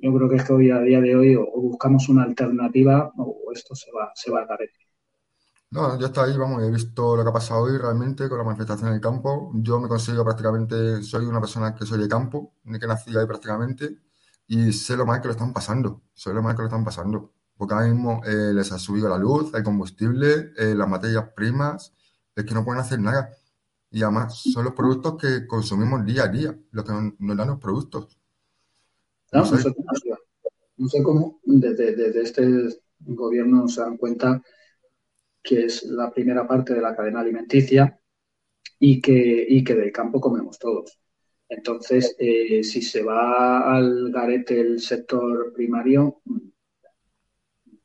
yo 0.02 0.14
creo 0.14 0.28
que 0.28 0.36
es 0.36 0.44
que 0.44 0.52
hoy, 0.52 0.70
a 0.70 0.80
día 0.80 1.00
de 1.00 1.16
hoy, 1.16 1.34
o, 1.36 1.42
o 1.44 1.60
buscamos 1.62 2.08
una 2.08 2.24
alternativa 2.24 3.12
o 3.18 3.52
esto 3.54 3.74
se 3.74 3.90
va, 3.92 4.10
se 4.14 4.30
va 4.30 4.42
a 4.42 4.46
caer. 4.46 4.70
No, 5.74 5.98
yo 5.98 6.06
estoy 6.06 6.30
ahí, 6.30 6.38
vamos, 6.38 6.62
he 6.62 6.70
visto 6.70 7.16
lo 7.16 7.24
que 7.24 7.30
ha 7.30 7.32
pasado 7.32 7.62
hoy 7.62 7.76
realmente 7.76 8.28
con 8.28 8.38
la 8.38 8.44
manifestación 8.44 8.90
en 8.90 8.94
el 8.94 9.00
campo. 9.00 9.50
Yo 9.54 9.80
me 9.80 9.88
considero 9.88 10.22
prácticamente, 10.22 11.02
soy 11.02 11.24
una 11.24 11.40
persona 11.40 11.74
que 11.74 11.84
soy 11.84 12.00
de 12.00 12.06
campo, 12.06 12.54
de 12.62 12.78
que 12.78 12.86
nací 12.86 13.10
ahí 13.16 13.26
prácticamente, 13.26 13.98
y 14.46 14.72
sé 14.72 14.96
lo 14.96 15.04
mal 15.04 15.20
que 15.20 15.26
lo 15.26 15.32
están 15.32 15.52
pasando, 15.52 16.02
sé 16.14 16.32
lo 16.32 16.42
mal 16.44 16.54
que 16.54 16.62
lo 16.62 16.68
están 16.68 16.84
pasando. 16.84 17.32
Porque 17.56 17.74
ahora 17.74 17.88
mismo 17.88 18.20
eh, 18.24 18.52
les 18.54 18.70
ha 18.70 18.78
subido 18.78 19.08
la 19.08 19.18
luz, 19.18 19.52
el 19.52 19.64
combustible, 19.64 20.52
eh, 20.56 20.76
las 20.76 20.88
materias 20.88 21.30
primas, 21.34 21.92
es 22.36 22.44
que 22.44 22.54
no 22.54 22.64
pueden 22.64 22.80
hacer 22.80 23.00
nada. 23.00 23.30
Y 23.90 24.04
además 24.04 24.42
son 24.52 24.66
los 24.66 24.74
productos 24.74 25.16
que 25.16 25.44
consumimos 25.44 26.04
día 26.06 26.22
a 26.22 26.28
día, 26.28 26.56
los 26.70 26.84
que 26.84 26.92
nos, 26.92 27.36
dan 27.36 27.48
los 27.48 27.58
productos. 27.58 28.16
No, 29.32 29.40
No 29.40 29.46
sé. 29.46 29.74
no 30.76 30.88
sé 30.88 31.02
cómo 31.02 31.40
desde, 31.42 31.96
desde 31.96 32.22
este 32.22 32.80
gobierno 33.00 33.66
se 33.66 33.80
dan 33.80 33.96
cuenta 33.96 34.40
que 35.44 35.66
es 35.66 35.82
la 35.84 36.10
primera 36.10 36.48
parte 36.48 36.72
de 36.72 36.80
la 36.80 36.96
cadena 36.96 37.20
alimenticia 37.20 38.00
y 38.78 39.00
que, 39.00 39.46
y 39.46 39.62
que 39.62 39.74
del 39.74 39.92
campo 39.92 40.18
comemos 40.18 40.58
todos. 40.58 40.98
Entonces, 41.46 42.16
eh, 42.18 42.64
si 42.64 42.80
se 42.80 43.02
va 43.02 43.76
al 43.76 44.10
garete 44.10 44.58
el 44.58 44.80
sector 44.80 45.52
primario, 45.52 46.22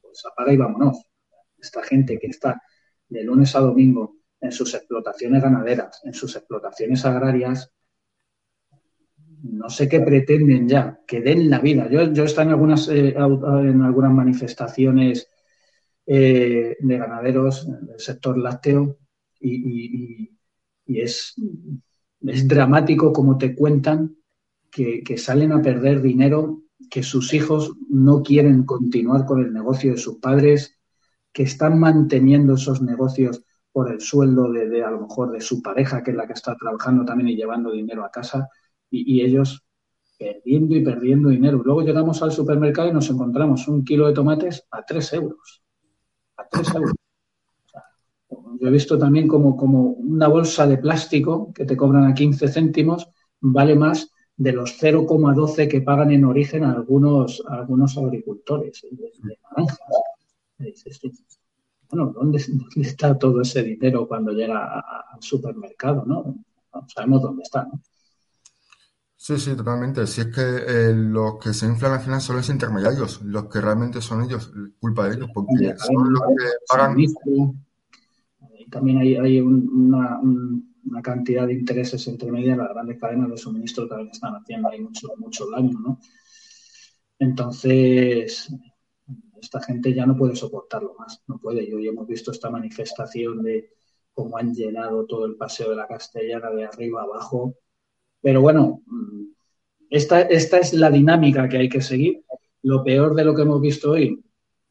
pues 0.02 0.26
apaga 0.26 0.54
y 0.54 0.58
vámonos. 0.58 1.06
Esta 1.58 1.84
gente 1.84 2.17
que 2.17 2.28
está 2.28 2.62
de 3.10 3.24
lunes 3.24 3.54
a 3.56 3.60
domingo 3.60 4.15
en 4.39 4.54
sus 4.54 4.74
explotaciones 4.74 5.43
ganaderas, 5.43 6.00
en 6.06 6.13
sus 6.13 6.38
explotaciones 6.38 7.04
agrarias, 7.04 7.69
no 9.43 9.69
sé 9.69 9.89
qué 9.89 10.00
pretenden 10.00 10.67
ya, 10.67 11.02
que 11.06 11.19
den 11.19 11.50
la 11.50 11.60
vida. 11.60 11.89
Yo, 11.89 12.04
yo 12.13 12.24
he 12.24 12.26
estado 12.26 12.48
en 12.48 12.54
algunas, 12.54 12.88
eh, 12.88 13.10
en 13.10 13.82
algunas 13.82 14.12
manifestaciones 14.13 15.30
eh, 16.10 16.78
de 16.80 16.98
ganaderos 17.00 17.67
del 17.67 18.00
sector 18.00 18.38
lácteo 18.39 18.98
y, 19.39 20.32
y- 20.88 21.02
es, 21.02 21.36
es 22.22 22.48
dramático 22.48 23.13
como 23.13 23.38
te 23.38 23.56
cuentan 23.56 24.15
que, 24.72 25.04
que 25.04 25.17
salen 25.17 25.52
a 25.52 25.62
perder 25.62 26.02
dinero, 26.02 26.63
que 26.89 27.04
sus 27.04 27.34
hijos 27.34 27.74
no 27.89 28.24
quieren 28.24 28.63
continuar 28.65 29.26
con 29.26 29.43
el 29.43 29.54
negocio 29.54 29.91
de 29.93 29.98
sus 29.98 30.17
padres, 30.19 30.78
que 31.34 31.43
están 31.43 31.80
manteniendo 31.80 32.56
esos 32.56 32.82
negocios 32.82 33.43
por 33.72 33.91
el 33.91 34.02
sueldo 34.02 34.52
de, 34.52 34.67
de, 34.69 34.84
a 34.84 34.91
lo 34.91 35.02
mejor 35.02 35.32
de 35.32 35.41
su 35.41 35.62
pareja, 35.62 36.04
que 36.04 36.12
es 36.12 36.17
la 36.17 36.28
que 36.28 36.34
está 36.34 36.56
trabajando 36.58 37.06
también 37.06 37.30
y 37.30 37.36
llevando 37.38 37.72
dinero 37.72 38.04
a 38.06 38.12
casa, 38.12 38.50
y, 38.89 39.17
y 39.19 39.22
ellos 39.26 39.63
perdiendo 40.19 40.76
y 40.76 40.84
perdiendo 40.84 41.30
dinero. 41.30 41.62
Luego 41.63 41.82
llegamos 41.84 42.22
al 42.24 42.32
supermercado 42.32 42.89
y 42.89 42.93
nos 42.93 43.10
encontramos 43.10 43.67
un 43.67 43.84
kilo 43.86 44.08
de 44.08 44.13
tomates 44.13 44.65
a 44.72 44.84
3 44.86 45.13
euros. 45.13 45.63
A 46.51 46.62
3 46.62 46.75
euros. 46.75 46.91
O 46.91 47.69
sea, 47.71 47.83
yo 48.59 48.67
he 48.67 48.71
visto 48.71 48.97
también 48.97 49.27
como, 49.27 49.55
como 49.55 49.81
una 49.81 50.27
bolsa 50.27 50.67
de 50.67 50.77
plástico 50.77 51.53
que 51.53 51.65
te 51.65 51.77
cobran 51.77 52.05
a 52.05 52.13
15 52.13 52.47
céntimos 52.47 53.09
vale 53.41 53.75
más 53.75 54.12
de 54.35 54.53
los 54.53 54.81
0,12 54.81 55.67
que 55.67 55.81
pagan 55.81 56.12
en 56.12 56.25
origen 56.25 56.63
algunos, 56.63 57.43
algunos 57.47 57.97
agricultores 57.97 58.81
de, 58.89 59.12
de 59.21 59.38
naranjas. 59.43 59.79
Bueno, 61.89 62.13
¿dónde, 62.13 62.43
está 62.77 63.17
todo 63.17 63.41
ese 63.41 63.63
dinero 63.63 64.07
cuando 64.07 64.31
llega 64.31 64.79
al 64.79 65.21
supermercado? 65.21 66.05
¿no? 66.05 66.35
No 66.73 66.88
sabemos 66.88 67.21
dónde 67.21 67.43
está. 67.43 67.63
¿no? 67.63 67.81
Sí, 69.23 69.38
sí, 69.38 69.55
totalmente. 69.55 70.08
Si 70.08 70.21
es 70.21 70.27
que 70.27 70.41
eh, 70.41 70.93
los 70.95 71.38
que 71.39 71.53
se 71.53 71.65
inflan 71.67 71.91
al 71.93 71.99
final 72.01 72.21
son 72.21 72.38
los 72.38 72.49
intermediarios, 72.49 73.21
los 73.21 73.47
que 73.49 73.60
realmente 73.62 74.01
son 74.01 74.23
ellos, 74.23 74.51
culpa 74.79 75.08
de 75.08 75.15
ellos, 75.15 75.29
porque 75.34 75.60
son 75.77 76.12
los 76.13 76.23
que 76.36 76.43
pagan. 76.67 76.97
También 78.71 78.99
hay, 78.99 79.15
hay 79.15 79.39
un- 79.41 79.67
una, 79.69 80.19
un- 80.19 80.75
una 80.86 81.01
cantidad 81.01 81.45
de 81.47 81.53
intereses 81.53 82.08
entre 82.08 82.32
medias, 82.32 82.58
las 82.58 82.69
grandes 82.69 82.99
cadenas 82.99 83.29
de 83.29 83.38
suministro 83.38 83.88
también 83.88 84.10
están 84.12 84.34
haciendo 84.36 84.69
ahí 84.69 84.79
mucho, 84.82 85.10
mucho 85.17 85.49
daño, 85.49 85.77
¿no? 85.79 85.99
Entonces, 87.19 88.49
esta 89.41 89.62
gente 89.62 89.93
ya 89.93 90.05
no 90.05 90.17
puede 90.17 90.36
soportarlo 90.36 90.95
más, 90.99 91.23
no 91.27 91.39
puede. 91.39 91.63
Y 91.63 91.73
hoy 91.73 91.88
hemos 91.88 92.08
visto 92.08 92.32
esta 92.32 92.49
manifestación 92.49 93.43
de 93.43 93.71
cómo 94.13 94.38
han 94.38 94.53
llenado 94.53 95.05
todo 95.05 95.25
el 95.25 95.36
paseo 95.38 95.71
de 95.71 95.77
la 95.77 95.88
Castellana 95.88 96.51
de 96.51 96.65
arriba 96.65 97.03
abajo. 97.03 97.55
Pero 98.21 98.41
bueno, 98.41 98.82
esta, 99.89 100.21
esta 100.21 100.58
es 100.58 100.73
la 100.73 100.89
dinámica 100.91 101.47
que 101.47 101.58
hay 101.58 101.69
que 101.69 101.82
seguir. 101.82 102.23
Lo 102.63 102.84
peor 102.84 103.15
de 103.15 103.23
lo 103.23 103.34
que 103.34 103.43
hemos 103.43 103.62
visto 103.62 103.91
hoy, 103.91 104.21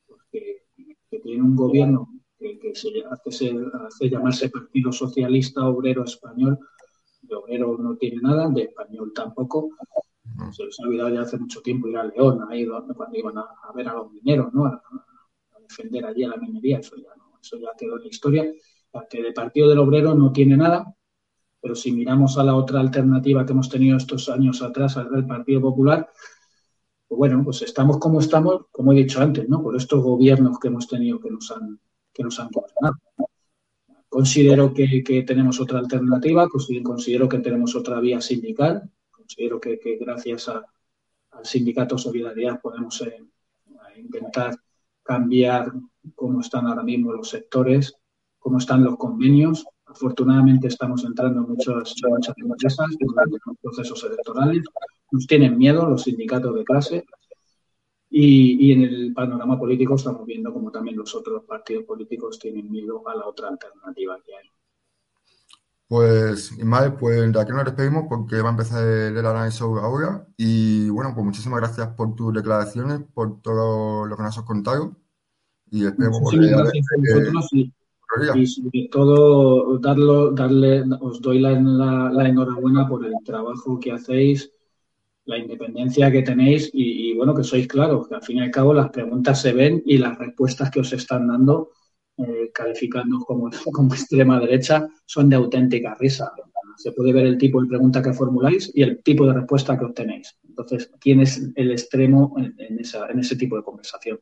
pues 0.06 0.20
que, 0.30 0.62
que 1.10 1.18
tiene 1.20 1.42
un 1.42 1.56
gobierno 1.56 2.08
que, 2.38 2.58
que 2.58 2.74
se 2.74 2.88
hace, 3.10 3.54
hace 3.86 4.10
llamarse 4.10 4.50
Partido 4.50 4.92
Socialista 4.92 5.66
Obrero 5.66 6.04
Español, 6.04 6.58
de 7.22 7.34
obrero 7.34 7.76
no 7.78 7.96
tiene 7.96 8.20
nada, 8.22 8.48
de 8.48 8.62
español 8.62 9.12
tampoco. 9.14 9.70
Se 10.52 10.64
les 10.64 10.78
ha 10.78 10.84
olvidado 10.86 11.08
ya 11.08 11.22
hace 11.22 11.36
mucho 11.38 11.60
tiempo 11.62 11.88
ir 11.88 11.96
a 11.96 12.04
León, 12.04 12.40
ahí 12.48 12.64
donde- 12.64 12.94
cuando 12.94 13.18
iban 13.18 13.36
a, 13.38 13.42
a 13.62 13.72
ver 13.74 13.88
a 13.88 13.94
los 13.94 14.12
mineros, 14.12 14.52
¿no? 14.52 14.66
A, 14.66 14.70
a 14.70 15.60
defender 15.60 16.04
allí 16.04 16.22
a 16.24 16.28
la 16.28 16.36
minería, 16.36 16.78
eso 16.78 16.96
ya, 16.96 17.08
no, 17.16 17.38
eso 17.42 17.58
ya 17.58 17.68
quedó 17.76 17.96
en 17.96 18.02
la 18.02 18.08
historia. 18.08 18.52
Que 19.10 19.22
de 19.22 19.32
Partido 19.32 19.68
del 19.68 19.78
Obrero 19.78 20.14
no 20.14 20.32
tiene 20.32 20.56
nada, 20.56 20.94
pero 21.60 21.74
si 21.74 21.92
miramos 21.92 22.38
a 22.38 22.44
la 22.44 22.54
otra 22.54 22.80
alternativa 22.80 23.44
que 23.44 23.52
hemos 23.52 23.68
tenido 23.68 23.96
estos 23.96 24.28
años 24.28 24.62
atrás, 24.62 24.96
al 24.96 25.10
del 25.10 25.26
Partido 25.26 25.60
Popular, 25.60 26.08
pues 27.08 27.18
bueno, 27.18 27.42
pues 27.42 27.62
estamos 27.62 27.98
como 27.98 28.20
estamos, 28.20 28.66
como 28.70 28.92
he 28.92 28.96
dicho 28.96 29.20
antes, 29.20 29.48
¿no? 29.48 29.62
Por 29.62 29.76
estos 29.76 30.02
gobiernos 30.02 30.58
que 30.58 30.68
hemos 30.68 30.86
tenido 30.86 31.18
que 31.18 31.30
nos 31.30 31.50
han, 31.50 31.80
que 32.12 32.22
nos 32.22 32.38
han 32.38 32.48
gobernado. 32.50 32.96
Considero 34.08 34.72
que, 34.72 35.24
tenemos 35.26 35.60
otra 35.60 35.78
alternativa, 35.78 36.46
consi- 36.46 36.82
considero 36.82 37.28
que 37.28 37.38
tenemos 37.38 37.74
otra 37.74 38.00
vía 38.00 38.20
sindical, 38.20 38.90
considero 39.10 39.60
que, 39.60 39.78
gracias 40.00 40.48
al 40.48 40.64
sindicato 41.44 41.98
Solidaridad 41.98 42.60
podemos 42.60 43.00
eh, 43.02 43.24
intentar 43.98 44.56
cambiar 45.02 45.72
cómo 46.14 46.40
están 46.40 46.66
ahora 46.66 46.82
mismo 46.82 47.12
los 47.12 47.28
sectores, 47.28 47.94
cómo 48.38 48.58
están 48.58 48.84
los 48.84 48.96
convenios. 48.96 49.66
Afortunadamente 49.88 50.68
estamos 50.68 51.04
entrando 51.04 51.40
en 51.40 51.48
muchas, 51.48 51.94
muchas 52.08 52.34
empresas 52.36 52.86
durante 53.00 53.38
los 53.44 53.56
procesos 53.60 54.04
electorales. 54.04 54.62
Nos 55.10 55.26
tienen 55.26 55.56
miedo 55.56 55.88
los 55.88 56.02
sindicatos 56.02 56.54
de 56.54 56.64
clase 56.64 57.04
y, 58.10 58.66
y 58.66 58.72
en 58.72 58.82
el 58.82 59.14
panorama 59.14 59.58
político 59.58 59.94
estamos 59.94 60.26
viendo 60.26 60.52
como 60.52 60.70
también 60.70 60.96
los 60.96 61.14
otros 61.14 61.44
partidos 61.44 61.84
políticos 61.84 62.38
tienen 62.38 62.70
miedo 62.70 63.06
a 63.08 63.14
la 63.16 63.26
otra 63.26 63.48
alternativa 63.48 64.18
que 64.24 64.34
hay. 64.36 64.48
Pues, 65.88 66.52
Ismael, 66.52 66.92
pues 67.00 67.32
de 67.32 67.40
aquí 67.40 67.50
nos 67.50 67.64
despedimos 67.64 68.04
porque 68.10 68.42
va 68.42 68.50
a 68.50 68.52
empezar 68.52 68.86
el, 68.86 69.24
análisis 69.24 69.62
ahora. 69.62 70.28
Y 70.36 70.90
bueno, 70.90 71.12
pues 71.14 71.24
muchísimas 71.24 71.60
gracias 71.60 71.88
por 71.88 72.14
tus 72.14 72.34
declaraciones, 72.34 73.00
por 73.14 73.40
todo 73.40 74.04
lo 74.04 74.14
que 74.14 74.22
nos 74.22 74.36
has 74.36 74.44
contado. 74.44 74.94
Y 75.70 75.86
esperemos 75.86 76.20
Muchísimas 76.20 76.50
volver 76.50 76.66
a 76.66 76.72
ver, 76.72 77.26
eh, 77.26 77.32
y, 77.52 77.74
y 78.34 78.46
sobre 78.46 78.88
todo 78.90 79.78
darlo, 79.78 80.32
darle, 80.32 80.84
os 81.00 81.20
doy 81.20 81.40
la, 81.40 81.52
enhorabuena 81.52 82.88
por 82.88 83.04
el 83.04 83.14
trabajo 83.24 83.78
que 83.78 83.92
hacéis, 83.92 84.52
la 85.24 85.38
independencia 85.38 86.10
que 86.10 86.22
tenéis 86.22 86.70
y, 86.72 87.14
bueno, 87.14 87.34
que 87.34 87.44
sois 87.44 87.68
claros, 87.68 88.08
que 88.08 88.14
al 88.14 88.22
fin 88.22 88.38
y 88.38 88.40
al 88.40 88.50
cabo 88.50 88.72
las 88.72 88.90
preguntas 88.90 89.42
se 89.42 89.52
ven 89.52 89.82
y 89.84 89.98
las 89.98 90.16
respuestas 90.18 90.70
que 90.70 90.80
os 90.80 90.92
están 90.92 91.28
dando, 91.28 91.70
eh, 92.16 92.50
calificando 92.52 93.18
como, 93.20 93.50
como 93.72 93.94
extrema 93.94 94.40
derecha, 94.40 94.88
son 95.04 95.28
de 95.28 95.36
auténtica 95.36 95.94
risa. 95.94 96.32
Se 96.76 96.92
puede 96.92 97.12
ver 97.12 97.26
el 97.26 97.36
tipo 97.36 97.60
de 97.60 97.66
pregunta 97.68 98.00
que 98.00 98.12
formuláis 98.12 98.70
y 98.72 98.82
el 98.82 99.02
tipo 99.02 99.26
de 99.26 99.34
respuesta 99.34 99.76
que 99.76 99.84
obtenéis. 99.84 100.38
Entonces, 100.48 100.90
¿quién 101.00 101.20
es 101.20 101.50
el 101.56 101.72
extremo 101.72 102.34
en, 102.38 102.54
en 102.58 102.78
en 102.78 103.18
ese 103.18 103.36
tipo 103.36 103.56
de 103.56 103.64
conversación? 103.64 104.20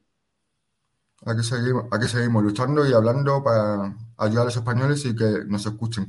Aquí 1.27 1.43
seguimos, 1.43 2.43
luchando 2.43 2.87
y 2.89 2.93
hablando 2.93 3.43
para 3.43 3.97
ayudar 4.17 4.43
a 4.43 4.45
los 4.45 4.57
españoles 4.57 5.05
y 5.07 5.17
que 5.17 5.45
nos 5.47 5.67
escuchen. 5.67 6.07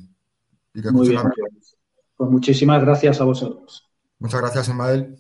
Y 0.76 0.82
que 0.82 0.92
Muy 0.92 1.10
bien. 1.10 1.24
Pues 2.16 2.30
muchísimas 2.30 2.82
gracias 2.82 3.20
a 3.20 3.24
vosotros. 3.24 3.90
Muchas 4.20 4.42
gracias, 4.42 4.70
Ismael. 4.70 5.18